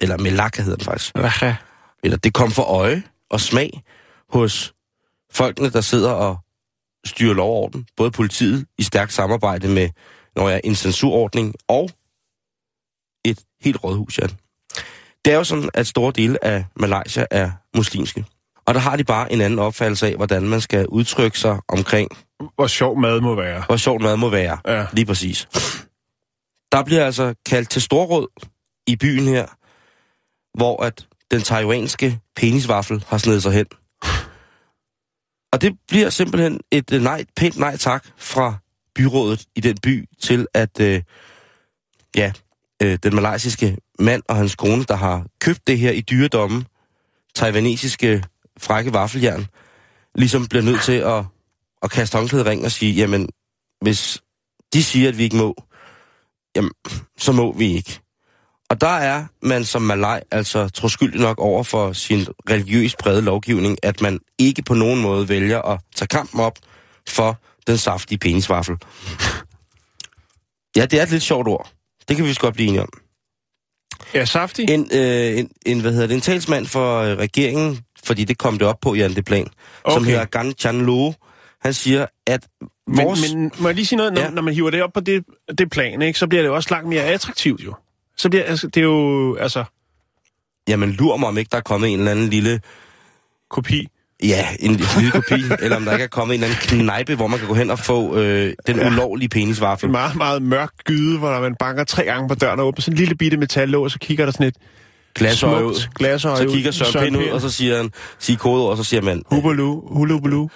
[0.00, 1.16] Eller Melaka hedder den faktisk.
[1.42, 1.56] Ja.
[2.02, 3.82] Eller det kom for øje og smag
[4.30, 4.74] hos
[5.32, 6.38] folkene, der sidder og
[7.04, 7.86] styrer lov og orden.
[7.96, 9.88] Både politiet i stærkt samarbejde med
[10.38, 11.90] når jeg, en censurordning og
[13.24, 14.26] et helt rådhus, ja.
[15.24, 18.24] Det er jo sådan, at store dele af Malaysia er muslimske.
[18.66, 22.08] Og der har de bare en anden opfattelse af, hvordan man skal udtrykke sig omkring,
[22.54, 23.62] Hvor sjov mad må være.
[23.66, 24.58] hvor sjovt mad må være.
[24.66, 24.86] Ja.
[24.92, 25.48] Lige præcis.
[26.72, 28.26] Der bliver altså kaldt til storråd
[28.86, 29.46] i byen her,
[30.58, 33.66] hvor at den taiwanske penisvaffel har snedet sig hen.
[35.52, 38.54] Og det bliver simpelthen et nej, pænt nej tak fra
[38.98, 41.02] byrådet i den by til, at øh,
[42.16, 42.32] ja,
[42.82, 46.64] øh, den malaysiske mand og hans kone, der har købt det her i dyredomme,
[47.34, 48.24] taiwanesiske
[48.58, 49.46] frække vaffeljern,
[50.14, 51.24] ligesom bliver nødt til at,
[51.82, 53.28] at kaste håndklædet ring og sige, jamen,
[53.80, 54.22] hvis
[54.72, 55.54] de siger, at vi ikke må,
[56.56, 56.70] jamen,
[57.18, 58.00] så må vi ikke.
[58.70, 63.78] Og der er man som malaj altså troskyldig nok over for sin religiøst prægede lovgivning,
[63.82, 66.58] at man ikke på nogen måde vælger at tage kampen op
[67.08, 68.76] for den saftige penisvaffel.
[70.76, 71.70] Ja, det er et lidt sjovt ord.
[72.08, 72.88] Det kan vi godt blive enige om.
[74.14, 74.70] Ja, saftig.
[74.70, 78.58] En, øh, en, en, hvad hedder det, en talsmand for øh, regeringen, fordi det kom
[78.58, 79.46] det op på, Jan, det plan,
[79.84, 79.96] okay.
[79.96, 81.12] som hedder Gan Chan Lo,
[81.60, 82.48] han siger, at
[82.86, 83.32] vores...
[83.32, 84.12] Men, men må jeg lige sige noget?
[84.12, 84.30] Når, Ja.
[84.30, 85.24] når man hiver det op på det,
[85.58, 87.74] det plan, ikke, så bliver det også langt mere attraktivt, jo.
[88.16, 89.64] Så bliver altså, det er jo, altså,
[90.68, 92.60] Jamen, lur mig, om ikke der er kommet en eller anden lille...
[93.50, 93.88] kopi.
[94.22, 97.26] Ja, en lille kopi, eller om der ikke er kommet en eller anden knejpe, hvor
[97.26, 99.86] man kan gå hen og få øh, den ulovlige penisvaffel.
[99.86, 102.94] En meget, meget mørk gyde, hvor man banker tre gange på døren og åbner sådan
[102.94, 104.56] en lille bitte metallåg, og så kigger der sådan et
[105.14, 105.88] Glasøje ud.
[105.94, 109.02] glasøje Så kigger Søren Pind ud, og så siger han, siger kodeord, og så siger
[109.02, 110.48] man, Hubelu, hulubelu.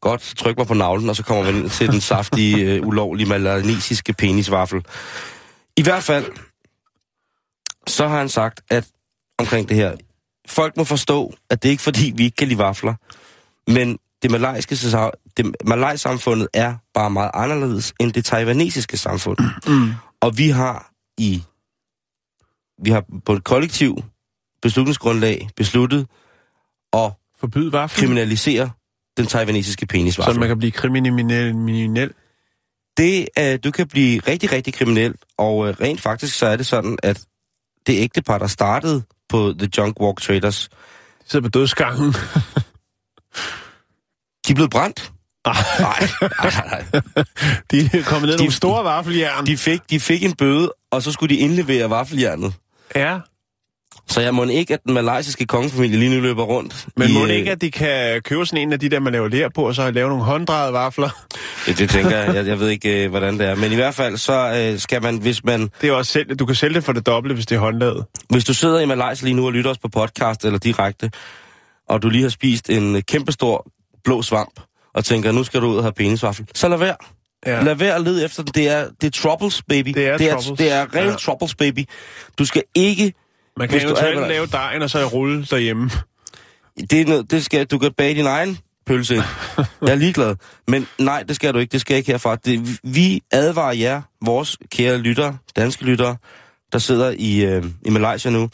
[0.00, 4.12] godt, tryk mig på navlen, og så kommer man til den saftige, øh, ulovlige malanesiske
[4.12, 4.84] penisvaffel.
[5.76, 6.24] I hvert fald,
[7.86, 8.86] så har han sagt, at
[9.38, 9.92] omkring det her,
[10.50, 12.94] folk må forstå, at det er ikke fordi, vi ikke kan lide vafler,
[13.70, 19.38] men det malajske sa- det malaj-samfundet er bare meget anderledes end det taiwanesiske samfund.
[19.66, 19.92] Mm.
[20.20, 21.42] Og vi har i
[22.82, 24.02] vi har på et kollektiv
[24.62, 26.06] beslutningsgrundlag besluttet
[26.92, 28.70] at Forbyd vaffel, kriminalisere
[29.16, 30.38] den taiwanesiske så penisvaffel.
[30.40, 31.12] man kan blive kriminel.
[31.12, 32.12] kriminel.
[32.96, 36.66] Det, uh, du kan blive rigtig, rigtig kriminel, og uh, rent faktisk så er det
[36.66, 37.24] sådan, at
[37.86, 42.12] det ægtepar, der startede på The Junk Walk Traders, De sidder på dødsgangen.
[44.46, 45.12] de er blevet brændt.
[45.46, 45.56] Nej,
[46.20, 46.84] nej, nej.
[47.70, 49.46] De er kommet ned De- nogle store vaffeljern.
[49.46, 52.54] De fik, de fik en bøde, og så skulle de indlevere vaffeljernet.
[52.96, 53.18] Ja,
[54.10, 56.86] Så jeg må ikke, at den malaysiske kongefamilie lige nu løber rundt.
[56.96, 59.12] men må det øh, ikke, at de kan købe sådan en af de der, man
[59.12, 61.08] laver lær på, og så lave nogle hånddrejede vafler?
[61.66, 62.34] Det, det tænker jeg.
[62.34, 62.46] jeg.
[62.46, 63.54] Jeg ved ikke, øh, hvordan det er.
[63.54, 65.70] Men i hvert fald, så øh, skal man, hvis man...
[65.80, 68.04] Det er også selv, du kan sælge det for det dobbelte, hvis det er håndlavet.
[68.30, 71.10] Hvis du sidder i Malaysia lige nu og lytter os på podcast eller direkte,
[71.88, 73.66] og du lige har spist en kæmpestor
[74.04, 74.60] blå svamp,
[74.94, 76.96] og tænker, nu skal du ud og have penisvaffel, så lad være.
[77.46, 77.62] Ja.
[77.62, 78.52] Lad være at lede efter den.
[78.54, 79.88] Det er, det er troubles, baby.
[79.88, 80.58] Det er det er, troubles.
[80.58, 81.04] det er rent Ja.
[81.10, 81.14] ja.
[81.16, 81.84] troubles, baby.
[82.38, 83.12] Du skal ikke...
[83.56, 85.90] Man kan eventuelt lave dejen og så rulle derhjemme.
[86.90, 89.14] Det, er noget, det skal, du kan bage din egen pølse.
[89.82, 90.36] Jeg er ligeglad.
[90.68, 91.72] Men nej, det skal du ikke.
[91.72, 92.36] Det skal ikke herfra.
[92.36, 96.16] Det, vi advarer jer, vores kære lyttere, danske lyttere,
[96.72, 98.50] der sidder i, øh, i Malaysia nu.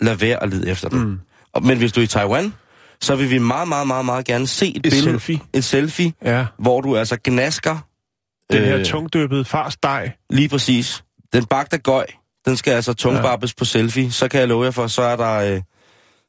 [0.00, 0.98] Lad være at lede efter den.
[1.04, 1.20] Mm.
[1.52, 2.54] Og, men hvis du er i Taiwan,
[3.00, 5.02] så vil vi meget, meget, meget, meget gerne se et, Et billede.
[5.02, 5.40] selfie.
[5.52, 6.46] Et selfie, Ja.
[6.58, 7.78] hvor du altså gnasker.
[8.52, 10.12] Den her øh, tungdøbede farsdej.
[10.30, 11.04] Lige præcis.
[11.32, 12.06] Den bagte gøj,
[12.48, 13.54] den skal altså tungbabbes ja.
[13.58, 14.12] på selfie.
[14.12, 15.54] Så kan jeg love jer for, så er der...
[15.54, 15.60] Øh,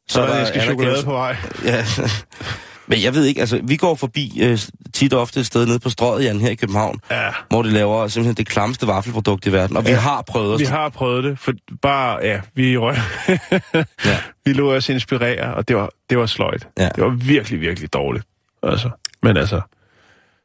[0.09, 1.35] Så er der æske chokolade på vej.
[1.65, 1.85] Ja.
[2.87, 4.57] Men jeg ved ikke, altså, vi går forbi øh,
[4.93, 7.29] tit og ofte et sted nede på strøget, Jan, her i København, Ja.
[7.49, 9.77] hvor de laver simpelthen det klamste vaffelprodukt i verden.
[9.77, 9.95] Og vi Ja.
[9.97, 10.59] har prøvet os.
[10.59, 11.51] Vi har prøvet det, for
[11.81, 12.95] bare, ja, vi røg.
[14.05, 14.17] Ja.
[14.45, 16.67] Vi lå os inspirere, og det var, det var sløjt.
[16.79, 16.89] Ja.
[16.95, 18.25] Det var virkelig, virkelig dårligt.
[18.63, 18.89] Altså.
[19.23, 19.61] Men altså,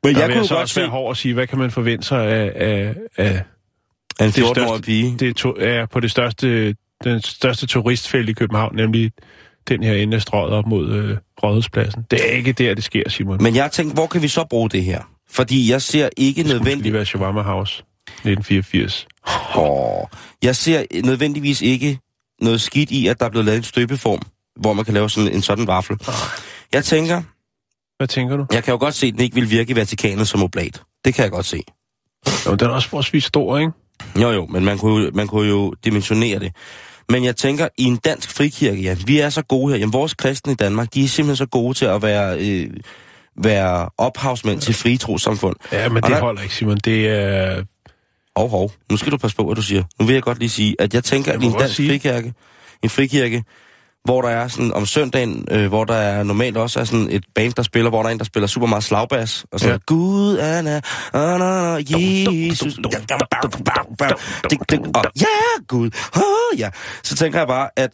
[0.04, 1.58] Men der jeg kunne jeg så godt også se, være hård at sige, hvad kan
[1.58, 3.42] man forvente sig af, af, af
[4.20, 5.16] en det 14-årig største- pige...
[5.18, 6.74] det to, er på det største,
[7.04, 9.12] den største turistfelt i København, nemlig
[9.68, 12.04] den her ende af strøget op mod øh, Rådhuspladsen.
[12.10, 13.42] Det er ikke der, det sker, Simon.
[13.42, 15.02] Men jeg tænkte, hvor kan vi så bruge det her?
[15.30, 16.92] Fordi jeg ser ikke det nødvendigt...
[16.94, 19.06] være Shawarma House 1984.
[19.56, 20.04] Åh,
[20.42, 21.98] jeg ser nødvendigvis ikke
[22.40, 24.20] noget skidt i, at der er blevet lavet en støbeform,
[24.60, 25.96] hvor man kan lave sådan en sådan vaffel.
[26.72, 27.22] Jeg tænker,
[27.96, 28.46] Hvad tænker du?
[28.52, 30.82] jeg kan jo godt se, at den ikke vil virke i Vatikanet som oblat.
[31.04, 31.62] Det kan jeg godt se.
[32.46, 33.72] Jo, den er også forholdsvis stor, ikke?
[34.22, 36.52] Jo, jo, men man kunne, jo- man kunne jo dimensionere det.
[37.08, 39.78] Men jeg tænker, i en dansk frikirke, ja, vi er så gode her.
[39.78, 42.70] Jamen, vores kristne i Danmark, de er simpelthen så gode til at være, øh,
[43.42, 45.56] være ophavsmænd til frie trosamfund.
[45.72, 46.76] Ja, men Og det der- holder ikke, Simon.
[46.76, 47.62] Det er...
[48.36, 49.82] Hov, hov, nu skal du passe på, hvad du siger.
[50.00, 51.88] Nu vil jeg godt lige sige, at jeg tænker, Jeg at i en dansk sige.
[51.88, 52.32] frikirke,
[52.82, 53.44] en frikirke,
[54.04, 57.24] hvor der er sådan om søndagen, øh, hvor der er normalt også er sådan et
[57.34, 59.76] band, der spiller, hvor der er en, der spiller super meget slagbas, og så Ja.
[59.86, 60.80] Gud, Anna,
[61.14, 61.46] Anna,
[61.90, 62.78] Jesus,
[65.20, 65.26] ja,
[65.68, 65.90] Gud,
[66.58, 66.70] ja.
[67.02, 67.90] Så tænker jeg bare, at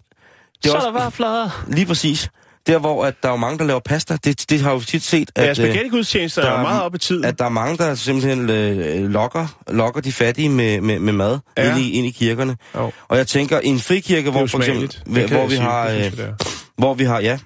[0.64, 1.64] det er også vafler.
[1.68, 2.30] lige præcis,
[2.66, 5.02] der hvor at der er jo mange, der laver pasta, det, det har jo tit
[5.02, 7.24] set, Ja, at, øh, spaghetti-gudstjenester er jo er- meget op i tiden.
[7.24, 11.38] at der er mange, der simpelthen øh, lokker, lokker de fattige med, med, med mad
[11.56, 11.64] Ja.
[11.64, 11.76] ja.
[11.76, 12.56] ind, i, ind i kirkerne.
[12.74, 12.92] Jo.
[13.08, 15.62] Og jeg tænker, i en frikirke, hvor for eksempel, hvor, hvor vi sige.
[15.62, 16.34] har, øh, det
[16.78, 17.38] hvor vi har, ja,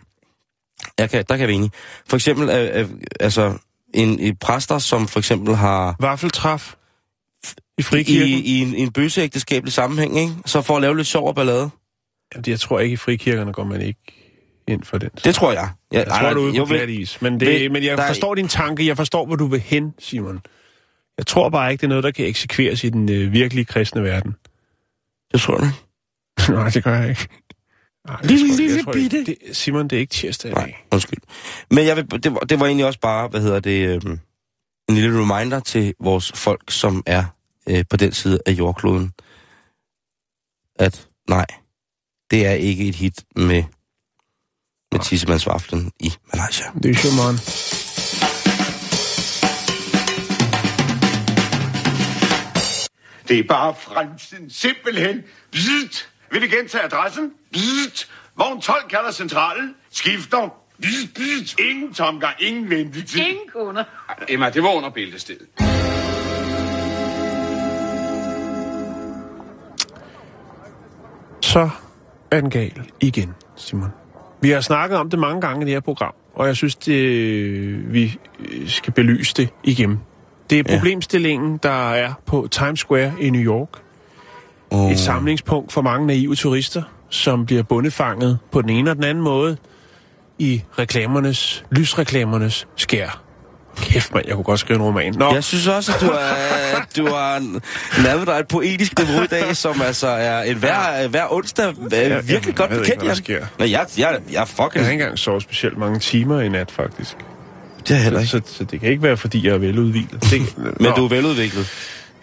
[0.99, 1.71] jeg kan, der kan vi enige.
[2.09, 2.89] For eksempel, øh, øh,
[3.21, 3.59] altså,
[3.95, 6.75] en, en præster, som for eksempel har Vaffeltræf
[7.47, 8.29] i i, frikirken.
[8.29, 10.33] i en, en bøseægteskabelig sammenhæng, ikke?
[10.47, 11.71] så for at lave lidt sjov og ballade.
[12.35, 14.01] Jamen, jeg tror ikke, i frikirkerne går man ikke
[14.69, 15.11] ind for den.
[15.25, 15.69] Det tror jeg.
[15.93, 17.23] Ja, Jeg tror, du er ude på glat is.
[17.23, 18.87] Men, det, Ved- men jeg der er- forstår din tanke.
[18.87, 20.41] Jeg forstår, hvor du vil hen, Simon.
[21.19, 24.03] Jeg tror bare ikke, det er noget, der kan eksekveres i den øh, virkelige kristne
[24.03, 24.35] verden.
[25.33, 25.71] Det tror jeg.
[26.57, 27.29] Nej, det gør jeg ikke.
[28.09, 29.25] Nej, jeg Lille, tror- jeg lille ikke- bitte.
[29.47, 30.87] det, Simon, det er ikke tirsdag i Nej, dag.
[30.93, 31.19] undskyld.
[31.71, 34.19] Men jeg vil, det, var, det var egentlig også bare, hvad hedder det, øhm,
[34.89, 37.25] en lille reminder til vores folk, som er
[37.69, 39.13] øh, på den side af jordkloden,
[40.79, 41.47] at nej,
[42.31, 43.63] det er ikke et hit med,
[44.95, 46.67] med tissemandsvaflen i Malaysia.
[46.83, 47.35] Det er Simon.
[53.29, 54.51] Det er bare fremtiden.
[54.51, 55.23] Simpelthen.
[55.53, 56.09] Bzzzt.
[56.31, 57.31] Vil I gentage adressen?
[57.53, 58.09] Bzzzt.
[58.37, 59.75] Vogn 12 kalder centralen.
[59.91, 60.49] Skifter.
[60.83, 61.61] Bzzzt, bzzzt.
[61.61, 63.21] Ingen tomgang, ingen ventetid.
[63.21, 63.85] Ingen kunder.
[64.29, 65.49] Emma, det var under bæltestedet.
[71.41, 71.71] Så
[72.31, 74.04] er den gal igen, Simon.
[74.45, 77.93] Vi har snakket om det mange gange i det her program, og jeg synes, det,
[77.93, 78.19] vi
[78.67, 80.01] skal belyse det igen.
[80.51, 83.69] Det er problemstillingen, der er på Times Square i New York.
[84.71, 89.05] Og, Et samlingspunkt for mange naive turister, som bliver bundefanget på den ene og den
[89.05, 89.57] anden måde
[90.39, 93.24] i reklamernes, lysreklamernes skær.
[93.77, 95.15] Kæft, mand, jeg kunne godt skrive en roman.
[95.19, 97.43] Nå, Jeg synes også, at du, er, du har
[98.05, 101.75] lavet dig et poetisk niveau i dag, som altså er en hver, hver onsdag øh,
[101.91, 103.17] virkelig jeg godt ved ikke, bekendt, Jan.
[103.17, 103.47] sker.
[103.59, 104.71] Nej, jeg, jeg, jeg er fucking...
[104.75, 107.17] jeg har ikke engang sovet specielt mange timer i nat, faktisk.
[107.81, 108.49] Det er jeg heller Så, ikke.
[108.49, 110.23] så, så det kan ikke være, fordi jeg er veludvilet.
[110.31, 110.91] Det, Men Nå.
[110.97, 111.71] du er veludviklet.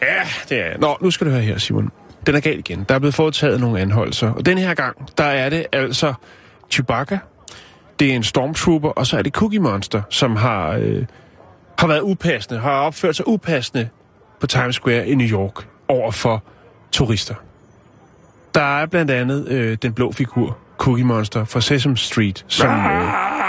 [0.02, 0.08] Ja,
[0.50, 0.76] det er jeg.
[0.80, 1.90] Nå, nu skal du høre her, Simon.
[2.28, 2.86] Den er galt igen.
[2.90, 4.30] Der er blevet foretaget nogle anholdelser.
[4.32, 6.14] Og den her gang, der er det altså
[6.72, 7.18] Chewbacca,
[8.00, 11.06] det er en stormtrooper, og så er det Cookie Monster, som har, øh,
[11.80, 13.90] har været upassende, har opført sig upassende
[14.40, 16.44] på Times Square i New York over for
[16.92, 17.36] turister.
[18.56, 22.70] Der er blandt andet øh, den blå figur, Cookie Monster fra Sesame Street, som...
[22.70, 23.41] Øh,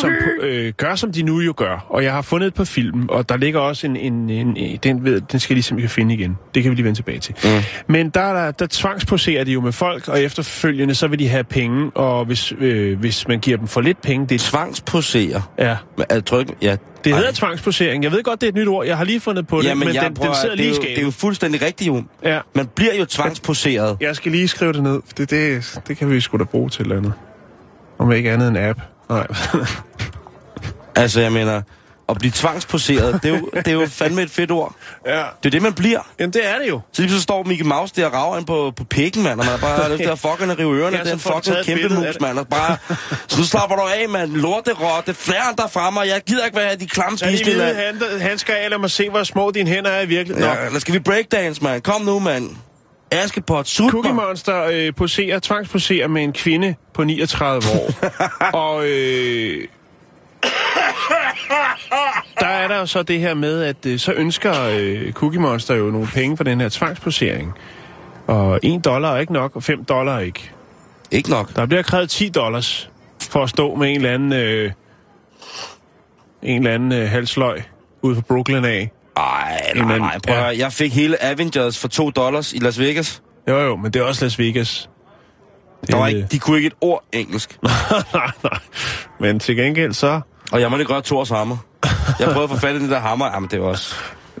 [0.00, 1.86] som øh, gør, som de nu jo gør.
[1.88, 3.96] Og jeg har fundet et par film, og der ligger også en...
[3.96, 6.38] en, en, en den, ved, den skal jeg lige simpelthen finde igen.
[6.54, 7.34] Det kan vi lige vende tilbage til.
[7.44, 7.50] Mm.
[7.86, 11.44] Men der, der, der tvangsposerer de jo med folk, og efterfølgende så vil de have
[11.44, 14.26] penge, og hvis, øh, hvis man giver dem for lidt penge...
[14.26, 15.42] Det, Tvangsposere.
[15.58, 16.50] ja, Men Er tryk?
[16.62, 16.76] Ja.
[17.04, 17.18] det Ej.
[17.18, 18.04] hedder tvangsposering.
[18.04, 18.86] Jeg ved godt, det er et nyt ord.
[18.86, 20.70] Jeg har lige fundet på det, Jamen, men jeg den, prøver, den sidder det, er
[20.70, 22.02] lige i det er jo fuldstændig rigtigt, jo.
[22.24, 22.40] Ja.
[22.54, 23.96] Man bliver jo tvangsposeret.
[24.00, 25.00] Jeg skal lige skrive det ned.
[25.18, 27.12] Det, det, det kan vi sgu da bruge til eller andet.
[27.98, 28.80] Om ikke andet en app.
[29.08, 29.26] Nej.
[30.96, 31.62] Altså, jeg mener,
[32.08, 34.74] at blive tvangsposeret, det er jo, det er jo fandme et fedt ord.
[35.06, 35.22] ja.
[35.42, 36.00] Det er det, man bliver.
[36.18, 36.80] Jamen, det er det jo.
[36.92, 39.46] Så lige så står Mickey Mouse der og rager ind på, på pikken, mand, og
[39.46, 42.38] man er bare lyst til at fucking rive ørerne Ja, den fucking kæmpe mus, mand.
[42.38, 42.76] Og bare,
[43.28, 44.30] så nu slapper du af, mand.
[44.32, 46.08] Lorterotte, fjern dig fra mig.
[46.08, 47.66] Jeg gider ikke være de klamme er de spistil hvide
[48.48, 48.70] af.
[48.70, 50.52] lad mig se, hvor små dine hænder er i virkeligheden.
[50.54, 51.82] Ja, eller skal vi breakdance, mand?
[51.82, 52.50] Kom nu, mand.
[53.12, 54.12] Askepot, sut Cookie.
[54.12, 57.90] Monster øh, poserer, tvangsposerer med en kvinde på 39 år.
[58.66, 59.68] og øh,
[62.40, 65.74] der er der jo så det her med, at øh, så ønsker øh, Cookie Monster
[65.74, 67.52] jo nogle penge for den her tvangsposering.
[68.26, 70.50] Og 1 dollar er ikke nok, og 5 dollar er ikke.
[71.10, 71.56] Ikke nok.
[71.56, 72.90] Der bliver krævet 10 dollars
[73.30, 74.72] for at stå med en eller anden, øh,
[76.42, 77.62] en eller anden øh, halsløg
[78.02, 78.92] ude fra Brooklyn af.
[79.16, 80.18] Ej, nej, nej.
[80.26, 80.58] Prøv ja.
[80.58, 83.22] Jeg fik hele Avengers for 2 dollars i Las Vegas.
[83.48, 84.88] Jo jo, men det er også Las Vegas.
[85.80, 87.58] Det, Der var ikke, de kunne ikke et ord engelsk.
[87.62, 88.58] nej, nej.
[89.20, 90.20] Men til gengæld så,
[90.52, 91.56] Og jeg måtte ikke røre Thors hammer.
[92.18, 93.26] Jeg prøvede at få fat i den der hammer.
[93.26, 93.94] Jamen, det var også...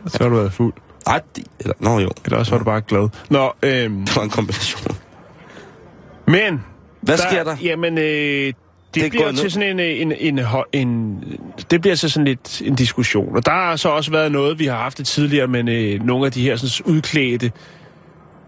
[0.06, 0.74] så har du været fuld.
[1.06, 1.44] Ej, det...
[1.60, 2.10] Eller, nå jo.
[2.24, 3.08] Eller også var du bare glad.
[3.30, 4.96] Nå, øhm, Det var en kombination.
[6.26, 6.64] men...
[7.00, 7.56] Hvad sker der?
[7.62, 8.52] Jamen, øh,
[8.94, 9.50] det, er bliver til ned.
[9.50, 11.24] sådan en, en, en, en...
[11.70, 13.36] Det bliver til sådan lidt en diskussion.
[13.36, 16.26] Og der har så også været noget, vi har haft det tidligere, men øh, nogle
[16.26, 17.52] af de her sådan, udklædte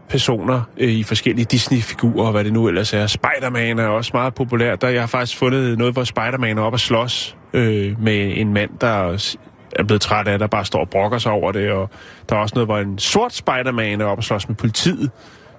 [0.09, 3.07] personer øh, i forskellige Disney-figurer, og hvad det nu ellers er.
[3.07, 4.76] Spider-Man er også meget populær.
[4.76, 8.52] Der jeg har faktisk fundet noget, hvor Spider-Man er oppe at slås øh, med en
[8.52, 9.18] mand, der
[9.76, 11.70] er blevet træt af, der bare står og brokker sig over det.
[11.70, 11.90] Og
[12.28, 15.11] der er også noget, hvor en sort Spider-Man er oppe at slås med politiet.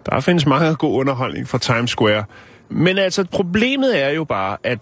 [0.05, 2.23] Der findes meget god underholdning fra Times Square.
[2.69, 4.79] Men altså, problemet er jo bare, at...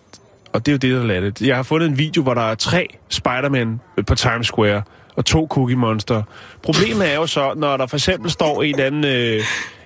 [0.54, 1.48] Og det er jo det, der lader det.
[1.48, 4.82] Jeg har fundet en video, hvor der er tre Spider-Man på Times Square
[5.16, 6.24] og to Cookie Monster.
[6.64, 9.42] Problemet er jo så, når der for eksempel står en anden, øh,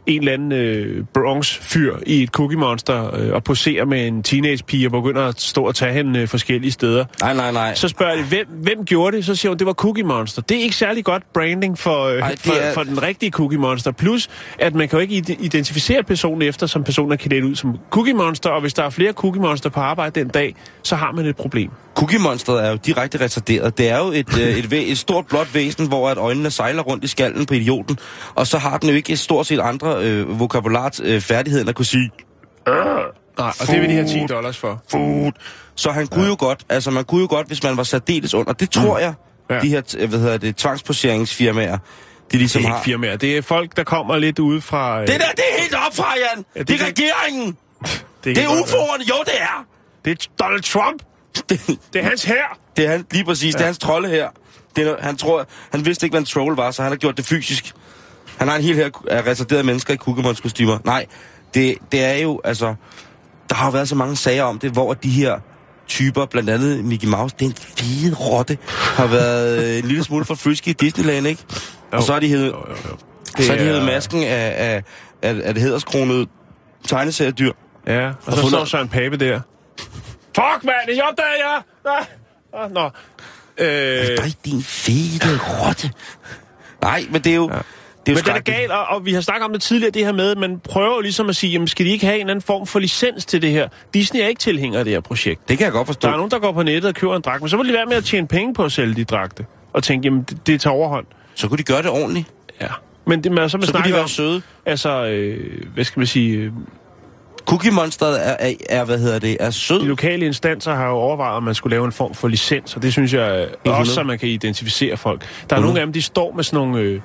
[0.08, 4.88] en eller anden øh, Bronx-fyr i et Cookie Monster øh, og poserer med en teenage-pige
[4.88, 7.06] og begynder at stå og tage hende øh, forskellige steder.
[7.22, 7.76] Nej, nej, nej.
[7.76, 9.26] Så spørger de, hvem, hvem gjorde det?
[9.26, 10.42] Så siger hun, det var Cookie Monster.
[10.42, 13.60] Det er ikke særlig godt branding for, øh, Ej, for, er- for den rigtige Cookie
[13.60, 13.92] Monster.
[13.92, 17.56] Plus, at man kan jo ikke ide- identificere personen efter, som personen er klædt ud
[17.56, 20.96] som Cookie Monster, og hvis der er flere Cookie Monster på arbejde den dag, så
[20.96, 21.70] har man et problem.
[21.98, 23.78] Cookie Monsteret er jo direkte retarderet.
[23.78, 26.82] Det er jo et, øh, et, væ- et stort blåt væsen, hvor at øjnene sejler
[26.84, 28.00] rundt i skallen på idioten.
[28.36, 31.70] Og så har den jo ikke et stort set andre øh, vokabulart øh, færdighed, end
[31.70, 32.10] at kunne sige
[33.38, 34.84] Nej, og det vil de have 10 dollars for.
[34.92, 35.32] food.
[35.76, 38.54] Så han kunne jo godt, altså man kunne jo godt, hvis man var særdeles under.
[38.54, 39.14] Det tror jeg,
[39.50, 39.56] Mm.
[39.56, 39.62] Ja.
[39.62, 41.78] de her, hvad hedder det, tvangsposeringsfirmaer,
[42.32, 42.78] de ligesom Det er har.
[42.80, 43.16] ikke firmaer.
[43.18, 45.02] Det er folk, der kommer lidt ude fra...
[45.02, 46.26] øh, Det der, det er helt op fra, Jan!
[46.38, 47.58] Ja, Ja, det det, er kan- regeringen!
[48.24, 48.48] det, Det er.
[48.48, 49.66] UFO'erne, jo det er!
[50.06, 51.02] Det er Donald Trump.
[51.50, 51.62] Det,
[51.94, 52.58] Det er hans her.
[52.78, 53.58] det er han, lige præcis, ja.
[53.58, 54.28] det er hans trolde her.
[54.76, 57.18] Det er, han tror, han vidste ikke, hvad en troll var, så han har gjort
[57.18, 57.74] det fysisk.
[58.38, 60.78] Han har en hel her af retarderede mennesker i Kukemons kostymer.
[60.86, 61.06] Nej,
[61.54, 62.76] det, det er jo, altså...
[63.50, 65.40] Der har jo været så mange sager om det, hvor de her
[65.88, 70.36] typer, blandt andet Mickey Mouse, den fede rotte, har været øh, en lille smule for
[70.36, 71.44] frisky i Disneyland, ikke?
[71.92, 72.56] Og så har de hævet,
[73.40, 74.84] så har de hævet masken af, af,
[75.22, 76.28] af, af det hederskronede
[76.88, 77.52] tegneseriedyr.
[77.88, 79.42] Ja, og, Og så står Søren Pape der.
[80.38, 81.62] Fuck, mand, det opdager jeg!
[82.54, 82.86] Ah, ah, Nå.
[83.58, 85.92] Øh, Nej, din fede rotte.
[86.82, 87.50] Nej, men det er jo...
[87.54, 87.58] Ja.
[88.06, 90.06] Det er men den er gal, og, og vi har snakket om det tidligere, det
[90.06, 92.32] her med, at man prøver ligesom at sige, jamen skal de ikke have en eller
[92.34, 93.68] anden form for licens til det her?
[93.94, 95.50] Disney er ikke tilhænger af det her projekt.
[95.50, 96.08] Det kan jeg godt forstå.
[96.08, 97.74] Der er nogen, der går på nettet og køber en dragt, men så vil de
[97.74, 99.46] være med at tjene penge på at sælge de dragte.
[99.74, 101.06] Og tænke, jamen det, det tager overhånd.
[101.36, 102.28] Så kunne de gøre det ordentligt.
[102.62, 102.68] Ja.
[103.06, 104.42] Men det, man, så, man Så kunne de være om, søde.
[104.66, 106.52] altså, øh, hvad skal man sige,
[107.48, 109.80] øh, Cookie Monsteret er, er, er, hvad hedder det, er sød.
[109.80, 112.82] De lokale instanser har jo overvejet, om man skulle lave en form for licens, og
[112.82, 115.26] det synes jeg øh, også, så man kan identificere folk.
[115.50, 116.80] Der er nogle af dem, de står med sådan nogle...
[116.80, 117.02] Øh,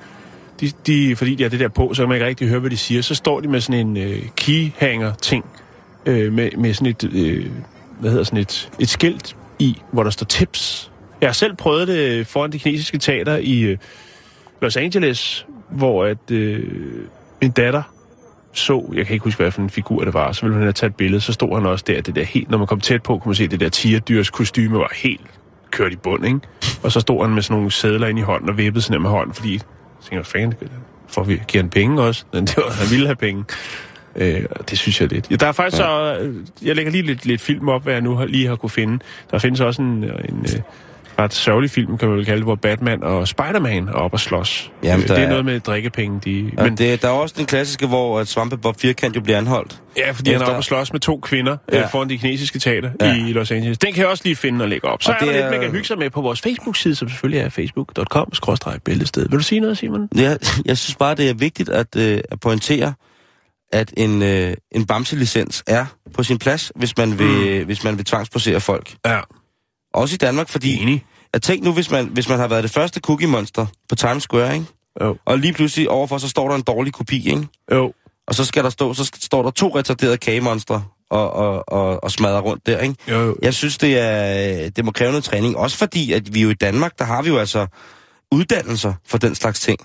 [0.59, 2.69] de, de, fordi de har det der på, så kan man ikke rigtig høre, hvad
[2.69, 3.01] de siger.
[3.01, 5.45] Så står de med sådan en øh, keyhanger-ting,
[6.05, 7.45] øh, med, med sådan et, øh,
[7.99, 10.91] hvad hedder sådan et, et skilt i, hvor der står tips.
[11.21, 13.77] Jeg har selv prøvet det foran det kinesiske teater i øh,
[14.61, 16.63] Los Angeles, hvor at øh,
[17.41, 17.92] min datter
[18.53, 20.73] så, jeg kan ikke huske, hvad for en figur det var, så ville hun have
[20.73, 23.03] taget et billede, så stod han også der, det der helt, når man kom tæt
[23.03, 25.21] på, kunne man se, at det der tigerdyrs kostyme var helt
[25.71, 26.39] kørt i bund, ikke?
[26.83, 29.09] Og så stod han med sådan nogle sædler ind i hånden og vippede sådan med
[29.09, 29.61] hånden, fordi jeg
[30.01, 30.69] tænkte, hvad fanden,
[31.07, 32.25] får vi, giver han penge også?
[32.33, 33.45] Men det var, han ville have penge.
[34.15, 35.31] Øh, det synes jeg lidt.
[35.31, 35.87] Ja, der er faktisk ja.
[35.87, 38.55] så, øh, jeg lægger lige lidt, lidt film op, hvad jeg nu har, lige har
[38.55, 38.99] kunne finde.
[39.31, 40.61] Der findes også en, en øh,
[41.19, 44.19] ret sørgelig film, kan man vel kalde det, hvor Batman og Spider-Man er oppe og
[44.19, 44.71] slås.
[44.83, 46.19] Jamen, Øh, der det er er- noget med drikkepenge.
[46.25, 49.37] De, Ja, men det, der er også den klassiske, hvor at Svampebob Firkant jo bliver
[49.37, 49.79] anholdt.
[49.97, 51.77] Ja, fordi han er Efter- oppe og slås med to kvinder Ja.
[51.77, 51.83] ja.
[51.83, 53.07] øh, foran de kinesiske teater Ja.
[53.07, 53.13] ja.
[53.27, 53.77] i Los Angeles.
[53.77, 55.03] Den kan jeg også lige finde og lægge op.
[55.03, 56.95] Så Og er der det lidt, er- man kan hygge sig med på vores Facebook-side,
[56.95, 59.29] som selvfølgelig er facebook.com-bæltested.
[59.29, 60.09] Vil du sige noget, Simon?
[60.15, 62.93] Jeg, jeg synes bare, det er vigtigt at, øh, at pointere,
[63.71, 67.65] at en, øh, en bamselicens er på sin plads, hvis man vil, mm.
[67.65, 68.93] hvis man vil tvangsposere folk.
[69.05, 69.19] Ja.
[69.93, 70.81] Også i Danmark, fordi...
[70.81, 71.05] Enig.
[71.33, 74.23] Jeg tænk nu, hvis man, hvis man har været det første Cookie Monster på Times
[74.23, 74.65] Square, ikke?
[75.01, 75.17] Jo.
[75.25, 77.47] og lige pludselig overfor, så står der en dårlig kopi, ikke?
[77.71, 77.93] Jo.
[78.27, 82.11] og så skal der stå, så står der to retarderede kagemonster og, og, og, og
[82.11, 82.95] smadrer rundt der, ikke?
[83.07, 83.35] Jo, jo.
[83.41, 85.57] Jeg synes, det, er, det må kræve noget træning.
[85.57, 87.67] Også fordi, at vi jo i Danmark, der har vi jo altså
[88.31, 89.79] uddannelser for den slags ting.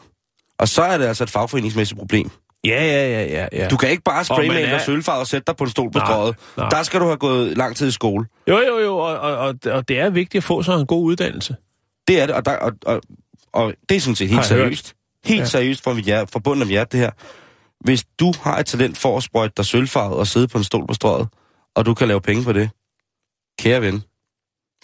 [0.59, 2.31] Og så er det altså et fagforeningsmæssigt problem.
[2.65, 3.69] Ja, ja, ja, ja, ja.
[3.69, 4.79] Du kan ikke bare spraymale dig er- er...
[4.85, 6.37] sølvfarve og sætte dig på en stol på strøget.
[6.57, 8.27] Der skal du have gået lang tid i skole.
[8.49, 11.05] Jo, jo, jo, og, og, og, og det er vigtigt at få sådan en god
[11.05, 11.57] uddannelse.
[12.09, 13.01] Det er det, og, der, og, og,
[13.53, 14.47] og det er sådan set helt hørt.
[14.47, 14.95] seriøst.
[15.25, 15.45] Helt Ja.
[15.45, 17.11] seriøst fra, mit hjerte, fra bunden af mit hjerte, det her.
[17.85, 20.87] Hvis du har et talent for at sprøjte dig sølvfarvet og sidde på en stol
[20.87, 21.29] på strøget,
[21.77, 22.71] og du kan lave penge på det,
[23.59, 24.03] kære ven,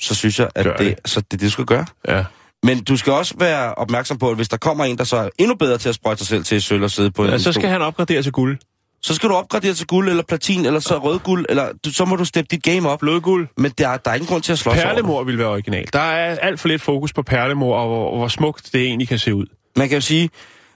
[0.01, 1.11] så synes jeg, at Gør det, det.
[1.11, 1.87] så det, det skal gøre.
[2.09, 2.25] Ja.
[2.64, 5.29] Men du skal også være opmærksom på, at hvis der kommer en, der så er
[5.38, 7.42] endnu bedre til at sprøjte sig selv til sølv og sidde på ja en så
[7.53, 8.59] stol, skal han opgradere til guld.
[9.03, 12.05] så skal du opgradere til guld eller platin, eller så rød guld, eller du, så
[12.05, 12.98] må du steppe dit game op.
[12.98, 13.48] Blodguld.
[13.57, 14.74] Men der, er- der er ingen grund til at slås.
[14.77, 15.85] Perlemor vil være original.
[15.92, 19.18] Der er alt for lidt fokus på perlemor, og hvor, hvor smukt det egentlig kan
[19.18, 19.46] se ud.
[19.77, 20.31] Man kan jo sige,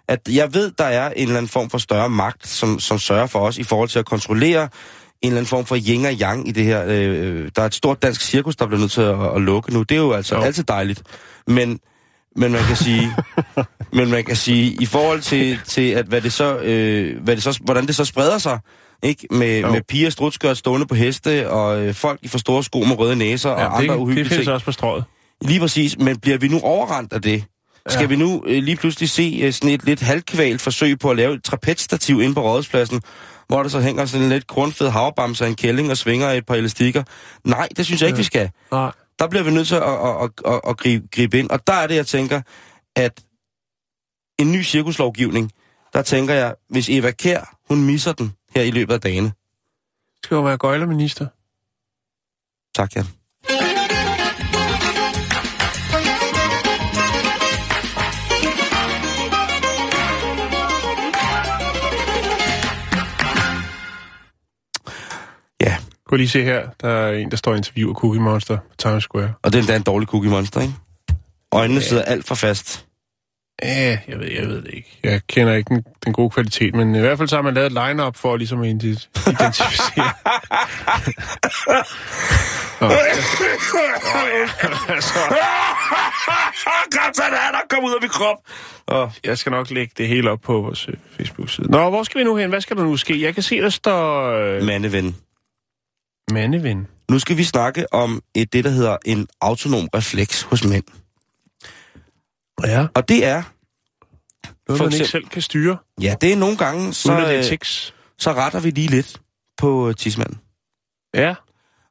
[0.08, 3.26] at jeg ved, der er en eller anden form for større magt, som, som sørger
[3.26, 4.62] for os i forhold til at kontrollere
[5.22, 6.84] en eller anden form for yin og yang i det her.
[6.86, 9.82] Øh, der er et stort dansk cirkus, der bliver nødt til at, at lukke nu.
[9.82, 10.42] Det er jo altså jo.
[10.42, 11.02] altid dejligt.
[11.48, 11.80] Men,
[12.36, 13.12] men man kan sige,
[13.92, 17.42] men man kan sige i forhold til, til at hvad det så, øh, hvad det
[17.44, 18.58] så, hvordan det så spreder sig,
[19.02, 19.26] ikke?
[19.30, 19.70] Med, Jo.
[19.72, 23.16] med piger strutskørt stående på heste, og øh, folk i for store sko med røde
[23.16, 24.54] næser, og Ja, andre det, det uhyggelige findes ting.
[24.54, 25.04] også på strået.
[25.42, 27.44] Lige præcis, men bliver vi nu overrendt af det?
[27.88, 28.06] Skal Ja.
[28.08, 31.34] vi nu øh, lige pludselig se øh, sådan et lidt halvkvalt forsøg på at lave
[31.34, 33.02] et trapezstativ inde på rådhuspladsen,
[33.48, 36.46] hvor der så hænger sådan en lidt grundfed havbamse af en kælling og svinger et
[36.46, 37.02] par elastikker?
[37.44, 38.50] Nej, det synes jeg ikke, vi skal.
[38.72, 38.90] Nej.
[39.18, 41.50] Der bliver vi nødt til at, at, at, at, at gribe, gribe ind.
[41.50, 42.42] Og der er det, jeg tænker,
[42.96, 43.24] at
[44.38, 45.52] en ny cirkuslovgivning,
[45.92, 49.32] der tænker jeg, hvis Eva Kær, hun misser den her i løbet af dagene.
[50.24, 51.26] Skal jo være gøjlerminister.
[52.74, 53.17] Tak, Jan.
[66.08, 66.68] Gå lige se her.
[66.80, 69.32] Der er en, der står og interviewer Cookie Monster på Times Square.
[69.42, 70.74] og det er en dårlig cookie monster, ikke?
[71.52, 72.84] Øjnene sidder alt for fast.
[73.62, 74.98] Ja, jeg ved, jeg ved det ikke.
[75.02, 77.66] Jeg kender ikke den, den gode kvalitet, men i hvert fald så har man lavet
[77.66, 80.12] et line-up for ligesom at identi- identificere.
[82.80, 82.88] Nå,
[86.92, 88.36] Kom så der, kom ud af min krop!
[88.86, 91.70] Og jeg skal nok lægge det hele op på vores øh, Facebook-side.
[91.70, 92.48] Nå, hvor skal vi nu hen?
[92.50, 93.22] Hvad skal der nu ske?
[93.22, 95.16] Jeg kan se, der står øh, mandeven.
[96.32, 96.86] Mandeven.
[97.10, 100.84] Nu skal vi snakke om et, det, der hedder en autonom refleks hos mænd.
[102.66, 102.86] Ja.
[102.94, 103.42] Og det er,
[104.68, 107.38] Noget, For man ikke eksempel- selv kan styre, ja, det er nogle gange, så, er
[107.38, 107.58] øh,
[108.18, 109.20] så retter vi lige lidt
[109.56, 110.38] på øh, tidsmanden.
[111.14, 111.34] Ja.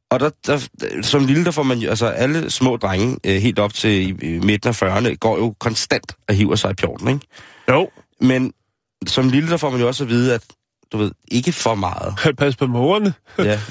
[0.10, 0.60] Og der, der,
[1.02, 4.70] som lille, der får man altså alle små drenge, øh, helt op til i midten
[4.70, 7.26] af 40'erne, går jo konstant og hiver sig i pjorten, ikke?
[7.70, 7.90] Jo.
[8.22, 8.54] Men
[9.08, 10.44] som lille, der får man jo også at vide, at
[10.92, 12.36] du ved, ikke for meget.
[12.38, 13.14] Pas på morerne.
[13.38, 13.60] Ja.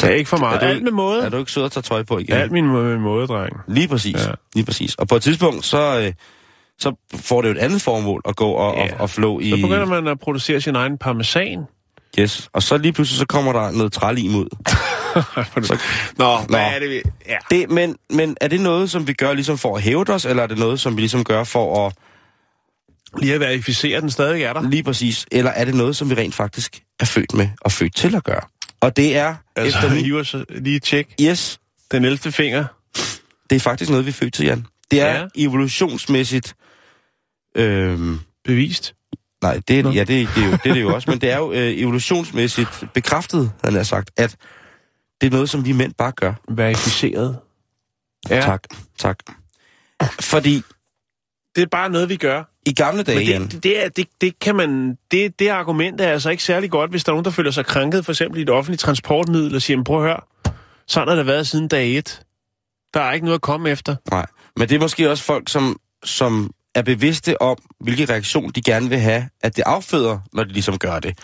[0.00, 0.56] Det er ikke for meget.
[0.56, 1.22] Er du- Alt med måde.
[1.24, 2.34] Er du ikke sød at tage tøj på igen?
[2.36, 3.56] Alt min måde, måde, dreng.
[3.68, 4.14] Lige præcis.
[4.26, 4.30] Ja.
[4.54, 4.94] Lige præcis.
[4.94, 6.12] Og på et tidspunkt, så, øh,
[6.78, 8.94] så får det jo et andet formål at gå og, Ja.
[8.94, 9.50] og, og flå i...
[9.50, 11.58] Så begynder man at producere sin egen parmesan.
[12.18, 12.50] Yes.
[12.52, 14.46] Og så lige pludselig, så kommer der noget trælim ud.
[15.66, 15.78] så...
[16.18, 16.56] Nå, hvad Nå.
[16.74, 17.02] er det, vi...
[17.28, 17.36] Ja.
[17.50, 20.42] Det, men, men er det noget, som vi gør ligesom for at hæve os, eller
[20.42, 21.92] er det noget, som vi ligesom gør for at,
[23.18, 24.62] Lige at verificere, at den stadig er der.
[24.70, 25.26] Lige præcis.
[25.32, 28.24] Eller er det noget, som vi rent faktisk er født med og født til at
[28.24, 28.40] gøre?
[28.80, 30.04] Og det er, Altså, efter min...
[30.04, 31.14] hiver så lige tjek.
[31.20, 31.60] Yes,
[31.92, 32.32] Den 11.
[32.32, 32.64] finger.
[33.50, 34.66] det er faktisk noget, vi er født til, Jan.
[34.90, 35.26] Det er Ja.
[35.34, 36.54] evolutionsmæssigt...
[37.56, 38.94] Øhm, Bevist.
[39.42, 39.90] nej, det, Nå.
[39.90, 41.52] er- ja, det, det, er jo, det er det jo også, men det er jo
[41.52, 44.36] øh, evolutionsmæssigt bekræftet, han har sagt, at
[45.20, 46.32] det er noget, som vi mænd bare gør.
[46.48, 47.38] Verificeret.
[48.30, 48.62] Ja, Tak,
[48.98, 49.18] tak.
[50.20, 50.62] Fordi
[51.56, 52.44] det er bare noget, vi gør.
[52.66, 54.98] I gamle dage, Men det, det, det, det kan man...
[55.10, 57.66] Det, det argument er altså ikke særlig godt, hvis der er nogen, der føler sig
[57.66, 60.20] krænket, for eksempel i et offentligt transportmiddel, og siger, "Men prøv at høre,
[60.88, 62.22] sådan har det været siden dag et.
[62.94, 63.96] Der er ikke noget at komme efter.
[64.10, 68.62] Nej, men det er måske også folk, som, som er bevidste om, hvilken reaktion de
[68.62, 71.18] gerne vil have, at det afføder, når de ligesom gør det.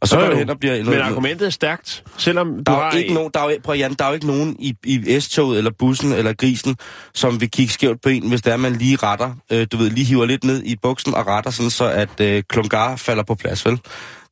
[0.00, 0.84] Og så Jo, går det hen og bliver...
[0.84, 4.04] Men argumentet er stærkt, selvom der er ikke nogen, der er jo, prøv, Jan, der
[4.04, 6.76] er jo ikke nogen i, i S-toget, eller bussen, eller grisen,
[7.14, 9.90] som vil kigge skævt på en, hvis der er, man lige retter, øh, du ved,
[9.90, 13.34] lige hiver lidt ned i buksen og retter, sådan så at øh, klungar falder på
[13.34, 13.80] plads, vel?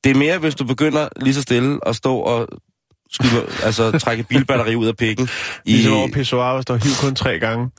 [0.04, 2.48] Det er mere, hvis du begynder lige så stille at stå og
[3.10, 5.28] skyde, altså trække bilbatteri ud af pikken.
[5.64, 7.70] I, Ligesom over pissoir, hvis der er hiv kun tre gange.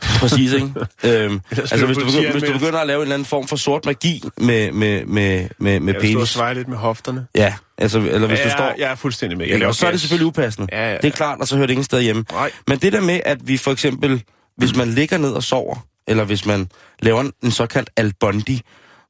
[0.00, 0.66] Præcis, ikke?
[1.04, 3.56] øhm, altså, hvis du, begynder, hvis du begynder at lave en eller anden form for
[3.56, 6.28] sort magi med, med, med, med, med Jeg vil stå og penis.
[6.28, 7.26] sveje lidt med hofterne.
[7.34, 8.74] Ja, altså, eller hvis ja, du står...
[8.78, 9.46] Jeg er fuldstændig med.
[9.46, 10.68] Jeg Ja, og så er det selvfølgelig upassende.
[10.72, 10.96] Ja, ja, ja.
[10.96, 12.24] Det er klart, og så hører det ingen sted hjemme.
[12.32, 12.50] Nej.
[12.68, 14.22] Men det der med, at vi for eksempel,
[14.56, 15.76] hvis man ligger ned og sover,
[16.08, 16.68] eller hvis man
[17.00, 18.60] laver en, en såkaldt albondi,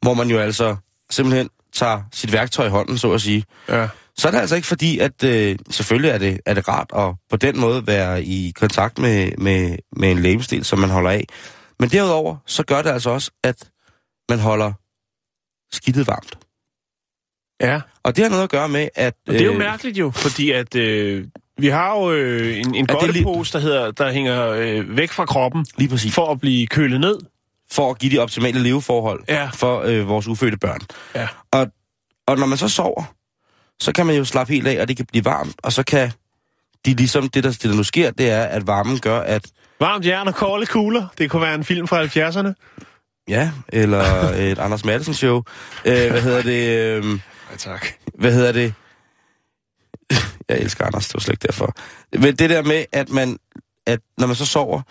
[0.03, 0.77] hvor man jo altså
[1.11, 3.89] simpelthen tager sit værktøj i hånden, så at sige, Ja.
[4.17, 7.15] Så er det altså ikke fordi, at øh, selvfølgelig er det, er det rart at
[7.31, 11.25] på den måde være i kontakt med, med, med en lægemstil, som man holder af.
[11.81, 13.71] Men derudover, så gør det altså også, at
[14.29, 14.73] man holder
[15.73, 16.39] skidtet varmt.
[17.61, 17.81] ja.
[18.03, 19.15] Og det har noget at gøre med, at...
[19.29, 21.27] Og det er jo øh, mærkeligt jo, fordi at øh,
[21.59, 25.67] vi har jo øh, en, en godtepose, der, hedder, der hænger øh, væk fra kroppen,
[25.79, 26.15] Lige præcis.
[26.15, 27.19] for at blive kølet ned.
[27.71, 29.49] For at give de optimale leveforhold Ja.
[29.55, 30.81] for øh, vores ufødte børn.
[31.15, 31.29] Ja.
[31.53, 31.67] Og,
[32.27, 33.15] og når man så sover,
[33.85, 36.13] så kan man jo slappe helt af, og det kan blive varmt, og så kan
[36.87, 39.47] de ligesom, det der, det der nu sker, det er, at varmen gør, at
[39.81, 41.07] Varmt jern og kolde kugler.
[41.19, 42.53] Det kunne være en film fra 70'erne.
[43.29, 44.03] Ja, eller
[44.53, 45.43] et Anders Madsen show.
[45.85, 46.69] Øh, hvad hedder det?
[46.69, 47.19] Øh,
[47.51, 47.87] Ja, tak.
[48.19, 48.75] hvad hedder det?
[50.49, 51.75] Jeg elsker Anders, det var slet ikke derfor.
[52.19, 53.39] Men det der med, at man,
[53.87, 54.83] at når man så sover,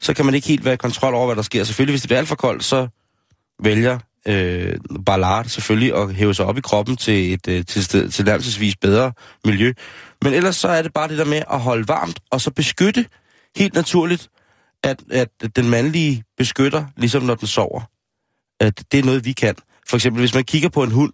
[0.00, 1.64] så kan man ikke helt være i kontrol over, hvad der sker.
[1.64, 2.88] Selvfølgelig, hvis det bliver alt for koldt, så
[3.62, 8.08] vælger øh, Ballard selvfølgelig og hæve sig op i kroppen til et øh, til, sted,
[8.08, 9.12] til bedre
[9.44, 9.72] miljø.
[10.24, 13.06] Men ellers så er det bare det der med at holde varmt, og så beskytte
[13.56, 14.28] helt naturligt,
[14.82, 17.80] at, at den mandlige beskytter, ligesom når den sover.
[18.60, 19.54] At det er noget, vi kan.
[19.88, 21.12] For eksempel, hvis man kigger på en hund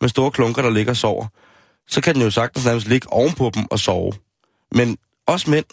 [0.00, 1.26] med store klunker, der ligger og sover,
[1.88, 4.12] så kan den jo sagtens nærmest ligge ovenpå dem og sove.
[4.72, 5.64] Men os mænd,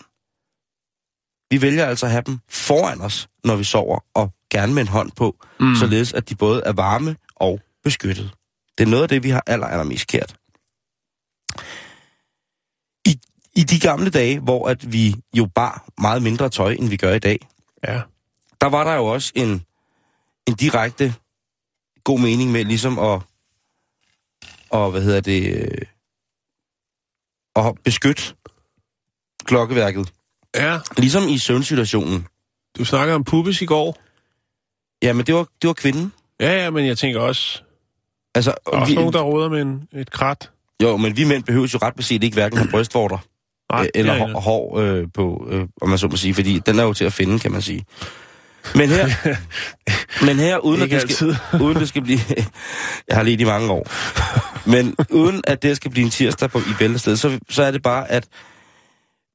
[1.49, 4.87] vi vælger altså at have dem foran os, når vi sover, og gerne med en
[4.87, 5.75] hånd på, mm.
[5.75, 8.31] således at de både er varme og beskyttet.
[8.77, 10.35] Det er noget af det, vi har aller, allermest kært.
[13.07, 13.19] I,
[13.55, 17.13] I de gamle dage, hvor at vi jo bar meget mindre tøj, end vi gør
[17.13, 17.47] i dag,
[17.87, 18.01] Ja.
[18.61, 19.65] der var der jo også en,
[20.47, 21.13] en direkte
[22.03, 23.21] god mening med ligesom at,
[24.69, 25.81] og hvad hedder det, øh,
[27.55, 28.23] at beskytte
[29.45, 30.13] klokkeværket.
[30.55, 32.27] Ja, Ligesom i søvnsituationen.
[32.77, 33.97] du snakker om pubis i går.
[35.05, 36.13] Ja, men det var, det var kvinden.
[36.39, 37.61] Ja, ja, men jeg tænker også,
[38.35, 40.49] Altså, der er også vi, nogen, der råder med en, et krat.
[40.83, 43.17] Jo, men vi mænd behøver jo ret beset ikke hverken have brystvorter
[43.71, 46.59] Nej, øh, eller er hår, hår øh, på, øh, om man så må sige, fordi
[46.59, 47.85] den er jo til at finde, kan man sige.
[48.75, 49.07] Men her,
[50.25, 52.19] men her uden, at det skal, uden det skal blive...
[53.07, 53.87] Jeg har lidt i mange år.
[54.69, 57.81] Men uden at det skal blive en tirsdag på, i Bæltested, så, så er det
[57.81, 58.27] bare, at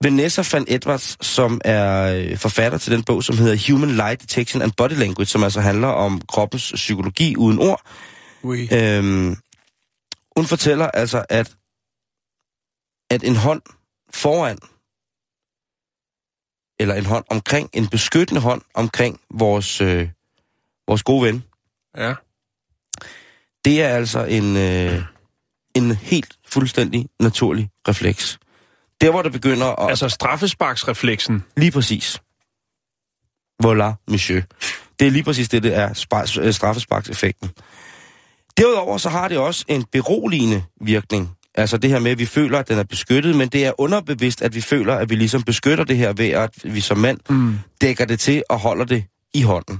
[0.04, 4.62] Vanessa van Edwards, som er øh, forfatter til den bog, som hedder Human Light Detection
[4.62, 7.82] and Body Language, som altså handler om kroppens psykologi uden ord,
[8.44, 8.68] Oui.
[8.72, 9.36] Øhm,
[10.36, 11.56] hun fortæller altså, at,
[13.10, 13.62] at en hånd
[14.10, 14.58] foran,
[16.80, 20.08] eller en hånd omkring, en beskyttende hånd omkring vores, øh,
[20.88, 21.44] vores gode ven,
[21.96, 22.14] Ja.
[23.64, 25.02] det er altså en, øh,
[25.74, 28.38] en helt fuldstændig naturlig refleks.
[29.00, 29.90] Der, hvor det begynder at...
[29.90, 31.44] Altså straffesparksrefleksen.
[31.56, 32.20] Lige præcis.
[33.64, 34.42] Voilà, monsieur.
[35.00, 35.88] Det er lige præcis det, det er
[36.40, 37.50] øh, straffesparkseffekten.
[38.56, 41.30] Derudover så har det også en beroligende virkning.
[41.54, 44.42] Altså det her med, at vi føler, at den er beskyttet, men det er underbevidst,
[44.42, 47.58] at vi føler, at vi ligesom beskytter det her ved, at vi som mand mm.
[47.80, 49.78] dækker det til og holder det i hånden.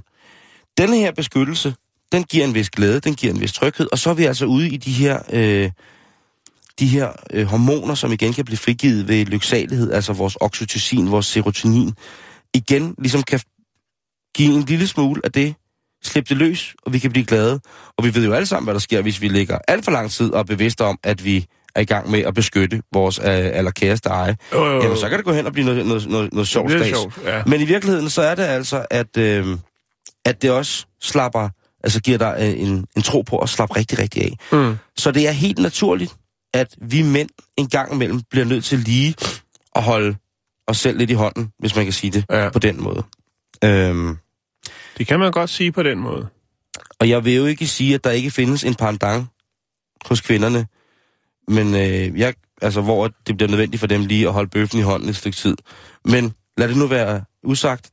[0.79, 1.75] Denne her beskyttelse,
[2.13, 4.45] den giver en vis glæde, den giver en vis tryghed, og så er vi altså
[4.45, 5.71] ude i de her, øh,
[6.81, 11.27] de her øh, hormoner, som igen kan blive frigivet ved lyksalighed, altså vores oxytocin, vores
[11.27, 11.93] serotonin,
[12.55, 13.41] igen ligesom kan
[14.37, 15.55] give en lille smule af det
[16.03, 17.61] slippe det løs, og vi kan blive glade.
[17.99, 20.11] Og vi ved jo alle sammen, hvad der sker, hvis vi ligger alt for lang
[20.11, 23.25] tid og er bevidste om, at vi er i gang med at beskytte vores øh,
[23.27, 24.37] allerkæreste eje.
[24.53, 24.83] Jo, jo, jo.
[24.83, 27.43] Jamen, så kan det gå hen og blive noget, noget, noget, noget sjovt sjovt, ja.
[27.47, 29.47] Men i virkeligheden, så er det altså, at, øh,
[30.25, 31.49] at det også slapper,
[31.85, 34.59] altså giver dig øh, en, en tro på at slappe rigtig, rigtig af.
[34.59, 34.77] Mm.
[34.97, 36.15] Så det er helt naturligt,
[36.55, 39.15] at vi mænd en gang imellem bliver nødt til lige
[39.77, 40.17] at holde
[40.67, 42.51] os selv lidt i hånden, hvis man kan sige det Ja.
[42.51, 43.03] på den måde.
[43.65, 44.17] Øhm,
[44.99, 46.29] Det kan man godt sige på den måde.
[47.01, 49.27] og jeg vil jo ikke sige, at der ikke findes en pendant
[50.07, 50.67] hos kvinderne,
[51.49, 54.83] men øh, jeg, altså, hvor det bliver nødvendigt for dem lige at holde bøffen i
[54.83, 55.57] hånden et stykke tid.
[56.05, 57.91] Men lad det nu være usagt.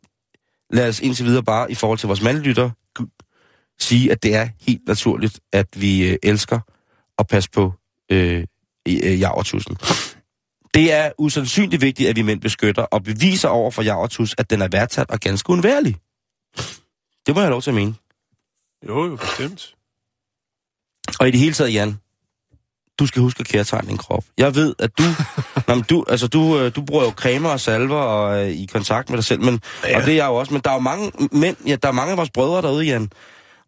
[0.69, 2.69] Lad os indtil videre bare i forhold til vores mandlytter
[3.79, 6.59] sige, at det er helt naturligt, at vi øh, elsker
[7.19, 7.73] at passe på
[8.11, 8.43] øh,
[8.87, 9.77] øh, javertusen.
[10.73, 14.61] Det er usandsynligt vigtigt, at vi mænd beskytter og beviser over for javertus, at den
[14.61, 15.95] er værdsat og ganske undværlig.
[17.25, 17.95] Det må jeg have lov til at mene.
[18.87, 19.75] Jo, jo, bestemt.
[21.19, 21.99] Og i det hele taget, Jan,
[22.99, 24.23] du skal huske at kærtegne din krop.
[24.37, 25.03] Jeg ved, at du,
[25.67, 28.67] nå, men du, altså du, øh, du bruger jo cremer og salver og er i
[28.71, 29.97] kontakt med dig selv, men, ja.
[29.97, 31.91] og det er jeg jo også, men der er jo mange mænd, ja, der er
[31.91, 33.09] mange af vores brødre derude, Jan.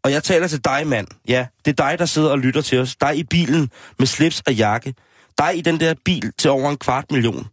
[0.03, 1.07] Og jeg taler til dig, mand.
[1.27, 2.95] Ja, det er dig, der sidder og lytter til os.
[2.95, 3.69] Dig i bilen
[3.99, 4.93] med slips og jakke.
[5.37, 7.47] Dig i den der bil til over en kvart million.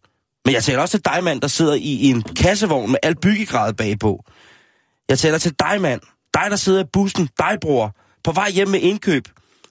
[0.44, 3.72] Men jeg taler også til dig, mand, der sidder i en kassevogn med al byggegrad
[3.72, 4.24] bagpå.
[5.08, 6.00] Jeg taler til dig, mand.
[6.34, 7.28] Dig, der sidder i bussen.
[7.38, 7.96] Dig, bror.
[8.24, 9.28] På vej hjem med indkøb.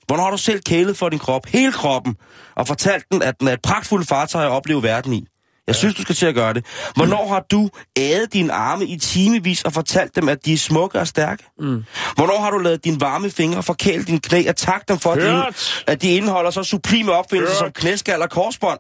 [0.08, 2.16] Hvornår har du selv kælet for din krop, hele kroppen,
[2.56, 5.28] og fortalt den, at den er et pragtfuldt fartøj at opleve verden i?
[5.68, 6.66] Jeg synes, du skal til at gøre det.
[6.96, 11.00] Hvornår har du ædet dine arme i timevis og fortalt dem, at de er smukke
[11.00, 11.44] og stærke?
[11.60, 11.84] Mm.
[12.16, 15.22] Hvornår har du lavet dine varme fingre forkæle dine knæ og tak dem for, at
[15.22, 15.54] de,
[15.88, 17.74] at de indeholder så sublime opfindelser som Hørt.
[17.74, 18.80] knæskal og korsbånd?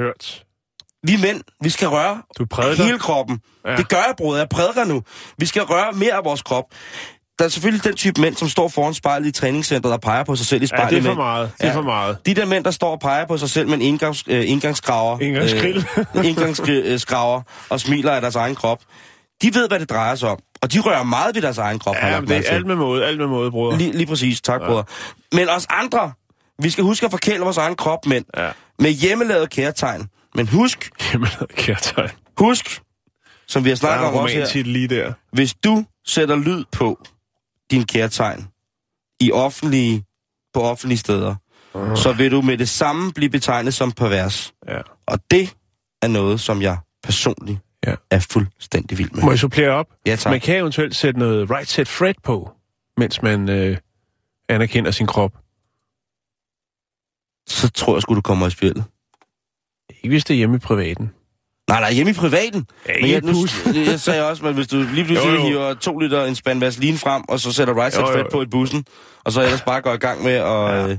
[0.00, 0.44] Hørt.
[1.06, 2.84] Vi mænd, vi skal røre Du prædiker.
[2.84, 3.40] hele kroppen.
[3.66, 3.76] Ja.
[3.76, 4.36] Det gør jeg, bror.
[4.36, 5.02] Jeg prædiker nu.
[5.38, 6.64] Vi skal røre mere af vores krop.
[7.38, 10.36] Der er selvfølgelig den type mænd, som står foran spejlet i træningscenteret og peger på
[10.36, 10.90] sig selv i Ja, spejlet.
[10.90, 11.50] det er for meget.
[11.60, 12.26] Det er for meget.
[12.26, 15.20] De der mænd, der står og peger på sig selv med en indgangs, øh, indgangskraver.
[15.20, 15.86] Indgangsgrill.
[16.16, 18.78] Øh, indgangskraver og smiler af deres egen krop.
[19.42, 20.38] De ved, hvad det drejer sig om.
[20.62, 21.94] Og de rører meget ved deres egen krop.
[22.02, 23.76] Ja, men det er alt med måde, alt med måde, bror.
[23.76, 24.66] Lige, lige præcis, tak, ja.
[24.66, 24.88] bror.
[25.32, 26.12] Men os andre,
[26.62, 28.24] vi skal huske at forkæle vores egen krop, mænd.
[28.36, 28.48] Ja.
[28.78, 30.08] Med hjemmelavet kærtegn.
[30.34, 32.10] Men husk, Jamen, kærtegn.
[32.38, 32.80] husk,
[33.48, 35.12] som vi har snakket om også her, lige der.
[35.32, 36.98] hvis du sætter lyd på
[37.70, 38.48] din kærtegn
[39.20, 40.04] i offentlige,
[40.54, 41.34] på offentlige steder,
[41.74, 41.96] uh.
[41.96, 44.54] så vil du med det samme blive betegnet som pervers.
[44.68, 44.80] Ja.
[45.06, 45.56] Og det
[46.02, 47.94] er noget, som jeg personligt Ja.
[48.10, 49.22] er fuldstændig vild med.
[49.22, 49.86] Må jeg supplere op?
[50.06, 50.30] Ja, tak.
[50.30, 52.50] Man kan eventuelt sætte noget right set Fred på,
[52.96, 53.76] mens man øh,
[54.48, 55.32] anerkender sin krop.
[57.46, 58.84] Så tror jeg sgu, du kommer i spillet.
[59.90, 61.10] Ikke hvis det er hjemme i privaten.
[61.68, 62.66] Nej, nej, hjemme i privaten.
[62.88, 63.34] Ja, Men jeg, nu,
[63.90, 65.46] jeg sagde også, at hvis du lige pludselig Jo, jo.
[65.46, 68.46] hiver to liter en spand vaseline frem, og så sætter right jo, fat på i
[68.46, 68.84] bussen,
[69.24, 70.44] og så ellers bare går i gang med at...
[70.44, 70.88] Ja.
[70.88, 70.98] Øh,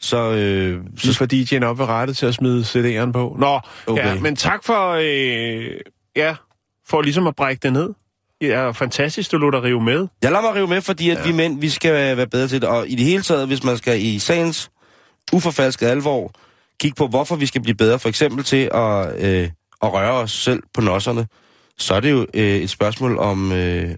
[0.00, 3.36] så, øh, Så får DJ'en op ved rettet til at smide CD'eren på.
[3.38, 4.06] Nå, okay.
[4.06, 5.70] ja, men tak for, øh,
[6.16, 6.36] ja,
[6.88, 7.90] for ligesom at brække det ned.
[8.40, 10.06] Ja, fantastisk, du lå dig rive med.
[10.22, 11.22] Jeg lader mig rive med, fordi at ja.
[11.22, 12.68] vi mænd, vi skal være bedre til det.
[12.68, 14.70] Og i det hele taget, hvis man skal i sagens
[15.32, 16.32] uforfalskede alvor,
[16.80, 19.50] kigge på, hvorfor vi skal blive bedre, for eksempel til at, øh,
[19.85, 21.27] at røre os selv på nosserne,
[21.77, 23.95] så er det jo øh, et spørgsmål om, øh,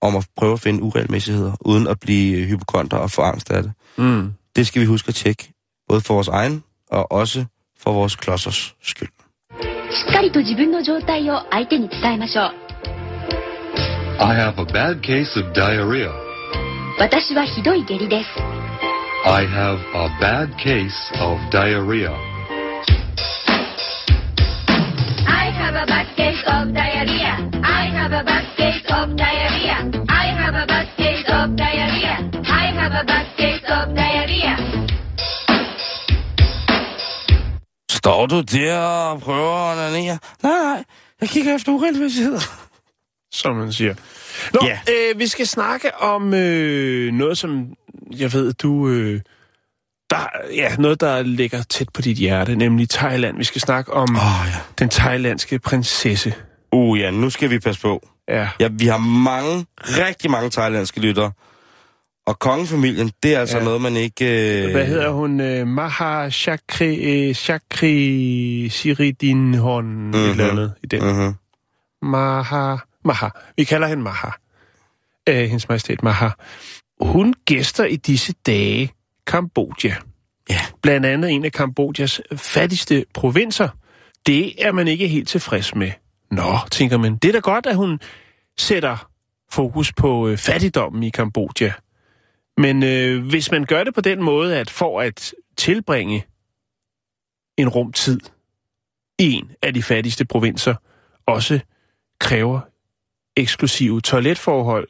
[0.00, 3.72] om at prøve at finde uregelmæssigheder, uden at blive hypokonter og få angst af det.
[3.96, 4.32] Mm.
[4.56, 5.52] Det skal vi huske at tjekke,
[5.88, 7.44] både for vores egen og også
[7.78, 9.08] for vores klodsers skyld.
[9.90, 12.52] しっかりと自分の状態を相手に伝えましょう
[14.20, 16.10] I have a bad case of diarrhea.
[16.98, 18.28] 私はひどい下痢です
[19.24, 20.90] I have a bad case
[21.20, 22.12] of diarrhea.
[25.73, 27.33] have a bad case of diarrhea
[27.81, 29.77] I have a bad case of diarrhea
[30.23, 32.15] I have a bad case of diarrhea
[32.63, 34.55] I have a bad case of diarrhea
[37.91, 40.17] Står du der og prøver at onanere?
[40.43, 40.83] Nej, nej,
[41.21, 42.41] jeg kigger efter uregelmæssigheder.
[43.31, 43.95] Som man siger.
[44.53, 44.79] Nå, Ja.
[44.93, 47.73] øh, vi skal snakke om øh, noget, som
[48.19, 48.87] jeg ved, du...
[48.87, 49.21] Øh,
[50.13, 53.37] der, ja, noget, der ligger tæt på dit hjerte, nemlig Thailand.
[53.37, 54.59] Vi skal snakke om Åh, ja.
[54.79, 56.33] den thailandske prinsesse.
[56.71, 58.07] Uh ja, nu skal vi passe på.
[58.27, 61.31] Ja, Ja, vi har mange, rigtig mange thailandske lyttere.
[62.25, 63.63] Og kongefamilien, det er altså Ja.
[63.63, 64.63] noget, man ikke...
[64.65, 64.71] Øh...
[64.71, 65.39] hvad hedder hun?
[65.41, 66.95] Øh, Maha Chakri,
[67.29, 70.13] øh, Chakri Siridinhon, mm-hmm.
[70.13, 71.01] et eller andet i den.
[71.03, 71.33] Mm-hmm.
[72.01, 72.75] Maha.
[73.05, 73.27] Maha.
[73.57, 74.27] Vi kalder hende Maha.
[75.29, 76.29] Øh, hendes majestæt Maha.
[77.01, 78.91] Hun gæster i disse dage
[79.27, 79.95] Kambodja.
[80.49, 80.59] Ja.
[80.81, 83.69] Blandt andet en af Kambodjas fattigste provinser.
[84.25, 85.91] Det er man ikke helt tilfreds med.
[86.31, 87.99] Nå, tænker man, det er da godt, at hun
[88.57, 89.09] sætter
[89.51, 91.73] fokus på øh, fattigdommen i Kambodja.
[92.57, 96.25] Men øh, hvis man gør det på den måde, at for at tilbringe
[97.57, 98.19] en rumtid
[99.19, 100.75] i en af de fattigste provinser,
[101.25, 101.59] også
[102.19, 102.59] kræver
[103.35, 104.87] eksklusive toiletforhold,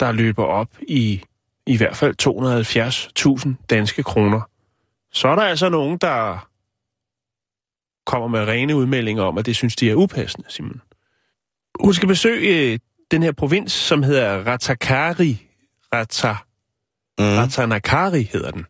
[0.00, 1.22] der løber op i
[1.66, 2.14] i hvert fald
[3.46, 4.40] 270.000 danske kroner.
[5.12, 6.48] Så er der altså nogen, der
[8.06, 10.80] kommer med rene udmeldinger om, at det synes de er upassende, Simon.
[11.80, 12.78] Hun skal besøge øh,
[13.10, 15.42] den her provins, som hedder Ratakari.
[15.94, 16.36] Rata,
[17.18, 17.38] mm.
[17.38, 18.66] Ratanakari hedder den.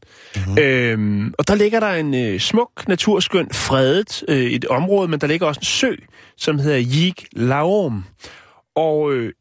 [0.46, 0.58] Mm.
[0.58, 5.26] Øhm, og der ligger der en øh, smuk, naturskøn, fredet øh, et område, men der
[5.26, 5.94] ligger også en sø,
[6.36, 8.04] som hedder Yig Laom.
[8.74, 9.32] Og øh,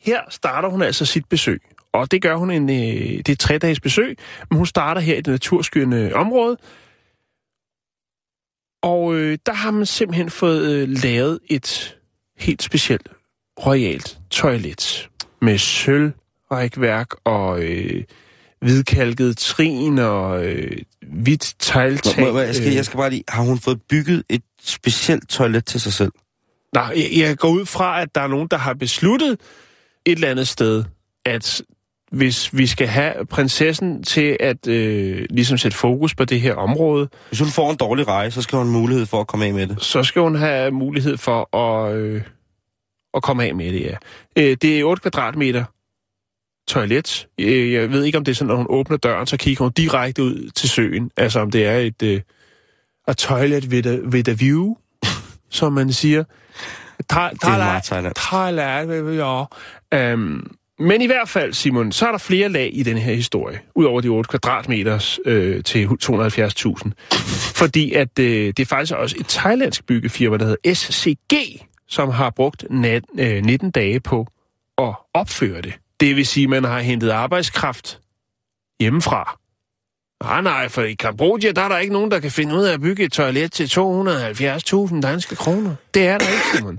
[0.00, 1.62] her starter hun altså sit besøg.
[1.92, 4.18] Og det gør hun en, øh, det er et tre-dages besøg,
[4.50, 6.56] men hun starter her i det naturskyende område.
[8.82, 11.96] Og øh, der har man simpelthen fået øh, lavet et
[12.38, 13.08] helt specielt
[13.66, 15.08] royalt toilet
[15.42, 18.04] med sølvrækværk og øh,
[18.60, 22.24] hvidkalket trin og øh, hvidt tegltag.
[22.24, 25.64] Må, må, jeg, skal, jeg skal bare lige, har hun fået bygget et specielt toilet
[25.64, 26.12] til sig selv?
[26.74, 29.32] Nej, jeg, jeg går ud fra, at der er nogen, der har besluttet
[30.04, 30.84] et eller andet sted,
[31.24, 31.62] at
[32.10, 37.08] hvis vi skal have prinsessen til at øh, ligesom sætte fokus på det her område...
[37.28, 39.54] Hvis hun får en dårlig rejse, så skal hun have mulighed for at komme af
[39.54, 39.82] med det.
[39.82, 42.22] Så skal hun have mulighed for at, øh,
[43.14, 43.94] at komme af med det, ja.
[44.36, 45.64] Øh, det er 8 kvadratmeter
[46.68, 47.28] toilet.
[47.40, 49.72] Øh, jeg ved ikke, om det er sådan, når hun åbner døren, så kigger hun
[49.72, 51.10] direkte ud til søen.
[51.16, 52.20] Altså, om det er et øh,
[53.08, 54.74] a toilet with a, with a view,
[55.50, 56.24] som man siger.
[57.10, 57.38] Thailand.
[57.38, 58.14] Det er meget Thailand.
[59.90, 60.14] Ja.
[60.14, 63.60] Um, men i hvert fald, Simon, så er der flere lag i den her historie,
[63.74, 66.90] udover de 8 kvadratmeter øh, til 270.000.
[67.54, 72.30] Fordi at øh, det er faktisk også et thailandsk byggefirma, der hedder SCG, som har
[72.30, 74.26] brugt nat, øh, 19 dage på
[74.78, 75.74] at opføre det.
[76.00, 78.00] Det vil sige, at man har hentet arbejdskraft
[78.80, 79.38] hjemmefra.
[80.22, 82.72] Nej, nej, for i Kambodja, der er der ikke nogen, der kan finde ud af
[82.72, 85.74] at bygge et toilet til 270.000 danske kroner.
[85.94, 86.78] Det er der ikke, Simon.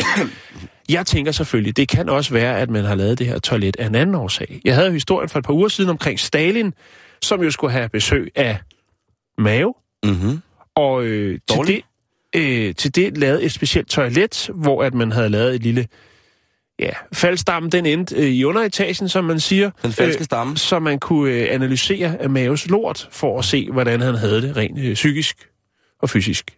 [0.92, 3.86] Jeg tænker selvfølgelig, det kan også være, at man har lavet det her toilet af
[3.86, 4.62] en anden årsag.
[4.66, 6.74] Jeg havde jo historien for et par uger siden omkring Stalin,
[7.22, 8.58] som jo skulle have besøg af
[9.38, 9.76] Mao.
[10.04, 10.42] Mm-hmm.
[10.76, 11.82] Og øh, til, det,
[12.36, 15.88] øh, til det lavede et specielt toilet, hvor at man havde lavet et lille...
[16.80, 19.72] Ja, faldstamme, den endte øh, i underetagen, som man siger.
[19.84, 20.52] Den falske stamme.
[20.52, 24.58] Øh, så man kunne øh, analysere Maos lort, for at se, hvordan han havde det
[24.58, 25.50] rent øh, psykisk
[26.00, 26.58] og fysisk.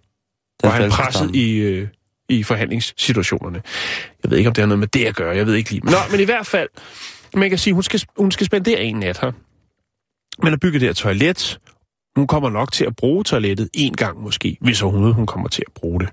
[0.62, 1.38] Den var han presset stamme.
[1.38, 1.58] i...
[1.58, 1.88] Øh,
[2.30, 3.62] i forhandlingssituationerne.
[4.24, 5.36] Jeg ved ikke, om det har noget med det at gøre.
[5.36, 5.86] Jeg ved ikke lige.
[5.86, 6.70] Nå, men i hvert fald,
[7.34, 9.32] man kan sige, hun skal, hun skal spendere en nat her.
[10.44, 11.60] Man har bygget det her toilet.
[12.16, 15.64] Hun kommer nok til at bruge toilettet en gang måske, hvis overhovedet hun kommer til
[15.68, 16.10] at bruge det.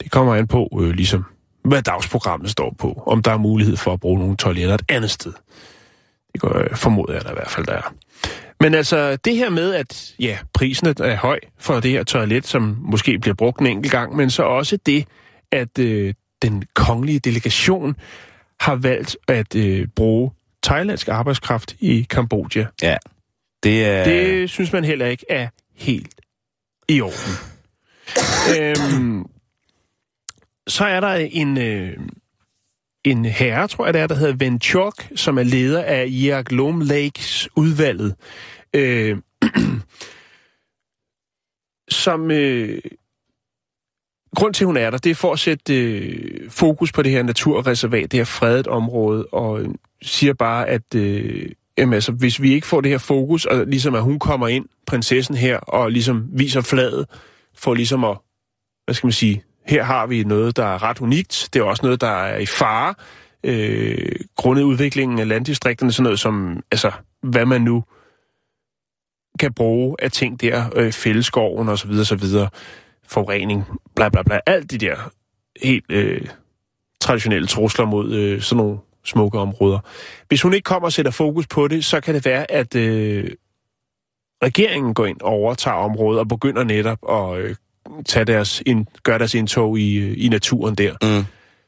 [0.00, 1.24] Det kommer an på, øh, ligesom,
[1.64, 3.02] hvad dagsprogrammet står på.
[3.06, 5.32] Om der er mulighed for at bruge nogle toiletter et andet sted.
[6.32, 7.94] Det går, øh, formoder jeg da i hvert fald, der er.
[8.60, 12.76] Men altså, det her med, at ja, prisen er høj for det her toilet, som
[12.80, 15.04] måske bliver brugt en enkelt gang, men så også det,
[15.52, 17.96] at øh, den kongelige delegation
[18.60, 20.30] har valgt at øh, bruge
[20.62, 22.66] thailandsk arbejdskraft i Kambodja.
[22.82, 22.96] Ja,
[23.62, 24.04] det er...
[24.04, 26.20] Det synes man heller ikke er helt
[26.88, 27.34] i orden.
[28.58, 29.26] øhm,
[30.66, 31.96] så er der en, øh,
[33.10, 37.48] en herre, tror jeg det er, der hedder Venchok, som er leder af Lom Lakes
[37.56, 38.14] udvalget,
[38.74, 39.16] øh,
[42.04, 42.30] som...
[42.30, 42.80] Øh,
[44.36, 47.12] grund til, at hun er der, det er for at sætte øh, fokus på det
[47.12, 49.68] her naturreservat, det her fredet område, og øh,
[50.02, 53.94] siger bare, at øh, jamen, altså, hvis vi ikke får det her fokus, og ligesom
[53.94, 57.06] at hun kommer ind, prinsessen her, og ligesom viser fladet,
[57.54, 58.18] for ligesom at,
[58.84, 61.48] hvad skal man sige, her har vi noget, der er ret unikt.
[61.52, 62.94] Det er også noget, der er i fare.
[63.44, 66.92] Øh, grundet udviklingen af landdistrikterne, sådan noget som, altså,
[67.22, 67.84] hvad man nu
[69.38, 72.48] kan bruge af ting der, øh, fælleskoven og så videre, så videre,
[73.04, 73.64] forurening,
[73.96, 74.96] bla bla bla, alt de der
[75.62, 76.26] helt øh,
[77.00, 79.78] traditionelle trusler mod øh, sådan nogle smukke områder.
[80.28, 83.30] Hvis hun ikke kommer og sætter fokus på det, så kan det være, at øh,
[84.42, 87.56] regeringen går ind og overtager området og begynder netop at øh,
[88.06, 90.92] tage deres ind, gøre deres indtog i, øh, i naturen der.
[91.02, 91.24] Mm.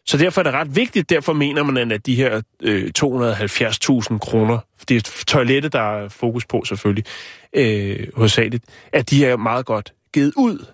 [0.06, 4.58] Så derfor er det ret vigtigt, derfor mener man, at de her øh, 270.000 kroner,
[4.88, 7.04] det er toilettet, der er fokus på selvfølgelig,
[7.52, 10.66] øh, hovedsageligt, at de er meget godt givet ud.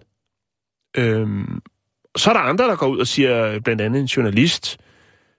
[0.96, 1.62] Øhm,
[2.16, 4.78] så er der andre, der går ud og siger, blandt andet en journalist,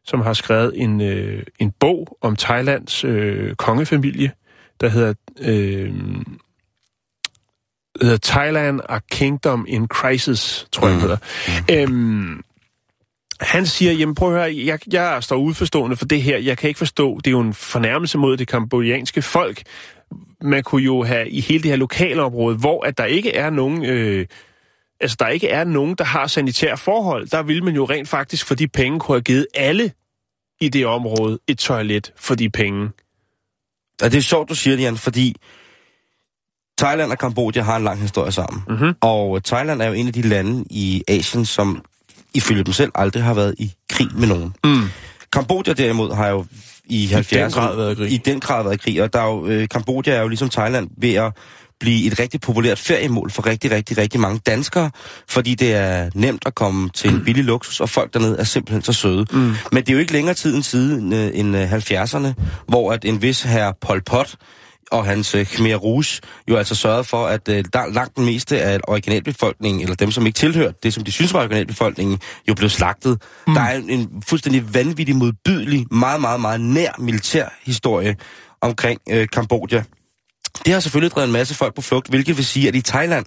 [0.05, 4.32] som har skrevet en, øh, en bog om Thailands øh, kongefamilie,
[4.82, 5.93] der hedder øh,
[8.02, 11.02] hedder Thailand a Kingdom in Crisis, tror jeg, mm.
[11.02, 11.18] hedder.
[11.72, 12.43] Øhm,
[13.41, 16.38] Han siger, jamen prøv at høre, jeg, jeg står uforstående for det her.
[16.38, 19.64] Jeg kan ikke forstå, det er jo en fornærmelse mod det kambodjanske folk.
[20.41, 23.50] Man kunne jo have i hele det her lokale område, hvor at der ikke er
[23.50, 23.86] nogen...
[23.86, 24.26] Øh,
[25.00, 27.28] altså, der ikke er nogen, der har sanitære forhold.
[27.28, 29.91] Der vil man jo rent faktisk for de penge kunne have givet alle
[30.62, 32.89] i det område et toilet for de penge.
[34.02, 35.36] Og det er sjovt, du siger det, Jan, fordi
[36.78, 38.63] Thailand og Kambodja har en lang historie sammen.
[38.69, 38.93] Mm-hmm.
[39.01, 41.82] Og Thailand er jo en af de lande i Asien, som
[42.34, 44.55] ifølge dem selv aldrig har været i krig med nogen.
[44.63, 44.84] Mm.
[45.34, 46.45] Kambodja derimod har jo
[46.86, 47.39] i 70'erne...
[47.39, 48.11] den grad været i krig.
[48.11, 50.49] I den grad været i krig, og der er jo, øh, Kambodja er jo ligesom
[50.49, 51.34] Thailand ved at
[51.80, 54.91] blive et rigtig populært feriemål for rigtig, rigtig, rigtig mange danskere,
[55.28, 58.82] fordi det er nemt at komme til en billig luksus, og folk dernede er simpelthen
[58.82, 59.25] så søde.
[59.32, 59.53] Mm.
[59.71, 62.34] Men det er jo ikke længere tid end siden øh, end øh, 70'erne,
[62.67, 64.36] hvor at en vis herre Pol Pot
[64.91, 68.61] og hans øh, Khmer Rouge jo altså sørgede for, at øh, der, langt den meste
[68.61, 72.69] af originalbefolkningen, eller dem, som ikke tilhørte det, som de synes var originalbefolkningen, jo blev
[72.69, 73.21] slagtet.
[73.47, 73.53] Mm.
[73.53, 78.15] Der er en, en fuldstændig vanvittig, modbydelig, meget, meget, meget nær militær historie
[78.61, 79.83] omkring øh, Kambodja.
[80.65, 83.25] Det har selvfølgelig drevet en masse folk på flugt, hvilket vil sige, at i Thailand,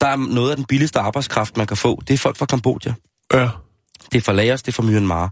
[0.00, 2.02] der er noget af den billigste arbejdskraft, man kan få.
[2.08, 2.94] Det er folk fra Kambodja.
[3.34, 3.48] Ja.
[4.12, 5.30] Det er fra Laos, det er fra Myanmar.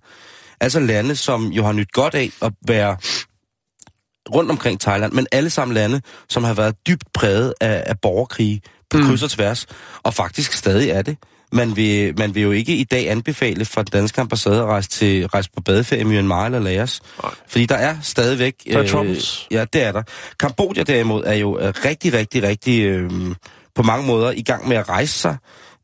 [0.61, 2.97] Altså lande, som jo har nyt godt af at være
[4.35, 8.61] rundt omkring Thailand, men alle sammen lande, som har været dybt præget af, af borgerkrige
[8.91, 9.05] på Mm.
[9.07, 9.67] kryds og tværs,
[10.03, 11.17] og faktisk stadig er det.
[11.53, 14.89] Man vil, man vil jo ikke i dag anbefale fra den danske ambassade at rejse,
[14.89, 17.01] til, rejse på badeferie i Myanmar eller Laos.
[17.23, 17.33] Nej.
[17.49, 18.55] Fordi der er stadigvæk...
[18.73, 19.47] Der er troubles.
[19.51, 20.03] Ja, det er der.
[20.41, 23.11] Kambodja derimod er jo øh, rigtig, rigtig, rigtig øh,
[23.75, 25.37] på mange måder i gang med at rejse sig,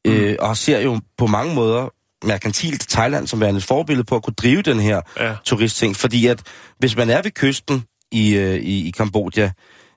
[0.07, 1.89] øh, og ser jo på mange måder
[2.27, 5.35] merkantilt Thailand som værende et forbillede på at kunne drive den her Ja.
[5.45, 5.97] turistting.
[5.97, 6.41] Fordi at
[6.79, 9.51] hvis man er ved kysten i, øh, i, i Kambodja,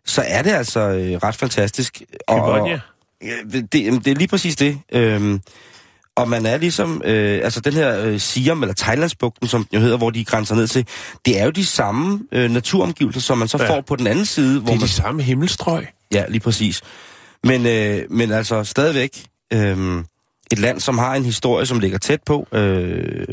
[0.05, 2.01] så er det altså øh, ret fantastisk.
[2.27, 2.79] Og, Kambodja?
[3.23, 4.79] Ja, det, det, er lige præcis det.
[4.91, 5.41] Øhm,
[6.15, 9.81] og man er ligesom, øh, altså den her øh, Siam, eller Thailandsbugten, som den jo
[9.81, 10.87] hedder, hvor de grænser ned til,
[11.25, 13.69] det er jo de samme øh, naturomgivelser, som man så ja.
[13.69, 14.59] får på den anden side.
[14.59, 15.87] Hvor Det er man, de samme himmelstrøg.
[16.11, 16.81] Ja, lige præcis.
[17.43, 20.03] Men, øh, men altså stadigvæk øh,
[20.51, 22.47] et land, som har en historie, som ligger tæt på.
[22.51, 23.27] Øh,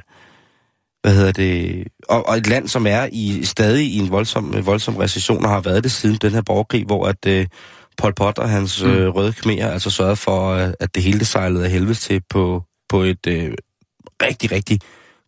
[1.03, 1.85] hvad hedder det?
[2.09, 5.51] Og, og et land, som er i stadig i en voldsom, øh, voldsom recession, og
[5.51, 7.47] har været det siden den her borgerkrig, hvor at øh,
[7.99, 11.27] Pol Pot og hans øh, røde khmer altså sørgede for, øh, at det hele det
[11.27, 13.53] sejlede af helvede til på, på et øh,
[14.23, 14.79] rigtig, rigtig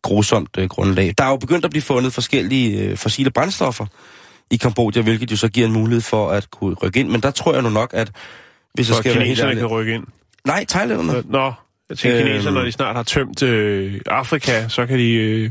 [0.03, 1.15] grusomt øh, grundlag.
[1.19, 3.87] Der er jo begyndt at blive fundet forskellige øh, fossile brændstoffer
[4.51, 7.09] i Kambodja, hvilket jo så giver en mulighed for at kunne rykke ind.
[7.09, 8.11] Men der tror jeg nu nok, at
[8.75, 9.61] hvis jeg Så skal være helt kineserne ærlig...
[9.61, 10.05] kan rykke ind.
[10.47, 11.23] Nej, thailænderne.
[11.31, 11.53] Nå,
[11.89, 12.29] jeg tænker, Øhm.
[12.29, 15.51] kineserne, når de snart har tømt øh, Afrika, så kan de, øh,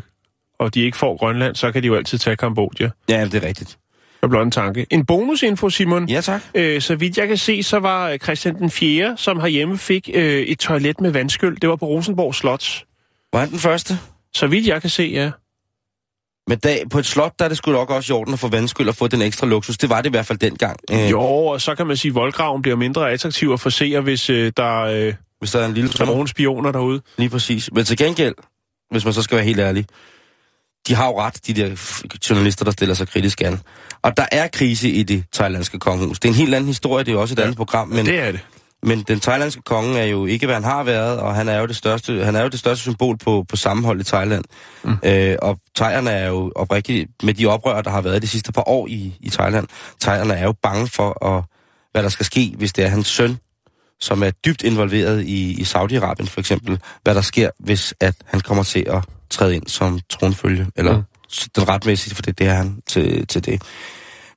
[0.59, 2.89] og de ikke får Grønland, så kan de jo altid tage Kambodja.
[3.09, 3.69] Ja, det er rigtigt.
[3.69, 4.85] Det er blot en tanke.
[4.89, 6.09] En bonusinfo, Simon.
[6.09, 6.41] Ja, tak.
[6.55, 10.41] Øh, så vidt jeg kan se, så var Christian den 4., som herhjemme fik øh,
[10.41, 11.57] et toilet med vandskyld.
[11.57, 12.83] Det var på Rosenborg Slot.
[13.33, 13.99] Var han den første?
[14.33, 15.31] Så vidt jeg kan se, ja.
[16.47, 18.47] Men dag, på et slot, der er det sgu nok også i orden at få
[18.47, 19.77] vandskyld og få den ekstra luksus.
[19.77, 20.79] Det var det i hvert fald dengang.
[20.91, 24.29] Øh, Jo, og så kan man sige, at voldgraven bliver mindre attraktiv at forsere, hvis
[24.29, 27.01] øh, der øh, Hvis der er en lille er nogle spioner derude.
[27.17, 27.69] Lige præcis.
[27.73, 28.35] Men til gengæld,
[28.91, 29.85] hvis man så skal være helt ærlig,
[30.87, 31.69] de har jo ret, de der
[32.29, 33.59] journalister, der stiller sig kritisk an.
[34.01, 36.19] Og der er krise i det thailandske kongehus.
[36.19, 38.19] Det er en helt anden historie, det er jo også et andet program, men, Det
[38.19, 38.39] er det.
[38.83, 41.65] men den thailandske konge er jo ikke, hvad han har været, og han er jo
[41.65, 44.45] det største, han er jo det største symbol på, på sammenhold i Thailand.
[44.83, 44.97] Mm.
[45.03, 48.69] Øh, og thaierne er jo oprigtigt, med de oprør, der har været de sidste par
[48.69, 49.67] år i, i Thailand,
[50.01, 51.43] thaierne er jo bange for, at,
[51.91, 53.37] hvad der skal ske, hvis det er hans søn,
[53.99, 58.39] som er dybt involveret i, i Saudi-Arabien for eksempel, hvad der sker, hvis at han
[58.39, 59.03] kommer til at
[59.33, 61.03] træde ind som tronfølge, eller mm.
[61.55, 63.61] den retmæssige, for det, det er han til, til det.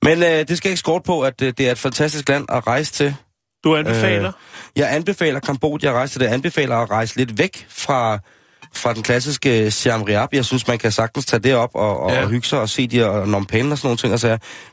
[0.03, 2.67] Men øh, det skal ikke skort på, at øh, det er et fantastisk land at
[2.67, 3.15] rejse til.
[3.65, 4.29] Du anbefaler?
[4.29, 4.33] Øh,
[4.77, 6.27] jeg anbefaler Kambodja at rejse til det.
[6.27, 8.19] Jeg anbefaler at rejse lidt væk fra,
[8.75, 10.29] fra den klassiske Siam Reap.
[10.33, 12.17] Jeg synes, man kan sagtens tage det op og, og, Ja.
[12.17, 12.23] ja.
[12.23, 14.13] og hygge sig og se de her Phnom Penh og sådan nogle ting.
[14.13, 14.29] Og så,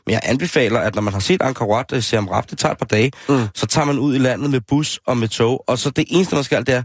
[0.06, 2.72] men jeg anbefaler, at når man har set Angkor Wat, øh, Siam Reap, det tager
[2.72, 3.46] et par dage, mm.
[3.54, 5.64] så tager man ud i landet med bus og med tog.
[5.66, 6.82] Og så det eneste, man skal, det er,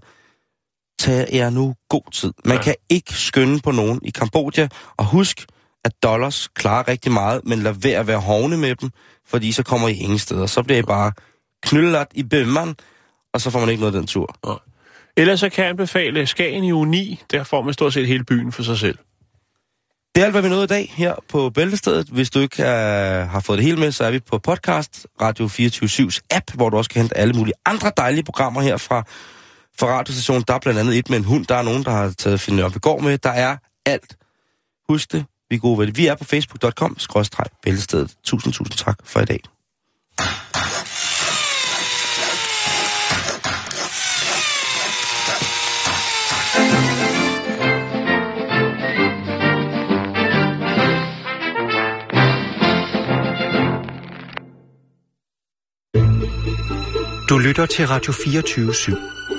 [0.99, 2.33] tag jer nu god tid.
[2.45, 2.57] Man Ja.
[2.57, 2.63] ja.
[2.63, 4.67] kan ikke skynde på nogen i Kambodja.
[4.97, 5.45] Og husk,
[5.85, 8.89] at dollars klarer rigtig meget, men lad være at være hovne med dem,
[9.27, 10.45] fordi så kommer I ingen steder.
[10.45, 11.11] Så bliver I bare
[11.63, 12.75] knyllet i bømmeren,
[13.33, 14.35] og så får man ikke noget af den tur.
[15.17, 17.19] Ellers så kan jeg anbefale Skagen i 9.
[17.31, 18.97] Der får man stort set hele byen for sig selv.
[20.15, 22.07] Det er alt, hvad vi nåede i dag her på Bæltestedet.
[22.07, 22.67] Hvis du ikke uh,
[23.31, 26.77] har fået det hele med, så er vi på podcast Radio 24-7's app, hvor du
[26.77, 29.03] også kan hente alle mulige andre dejlige programmer her fra,
[29.79, 30.43] for radiostationen.
[30.47, 31.45] Der er blandt andet et med en hund.
[31.45, 33.17] Der er nogen, der har taget Finn går med.
[33.17, 34.17] Der er alt.
[34.89, 35.25] Husk det.
[35.49, 35.97] Vi er gode ved det.
[35.97, 37.47] Vi er på facebook.com, skrådstræk.
[38.23, 39.39] Tusind, tusind tak for i dag.
[57.29, 59.38] Du lytter til Radio 24 /7.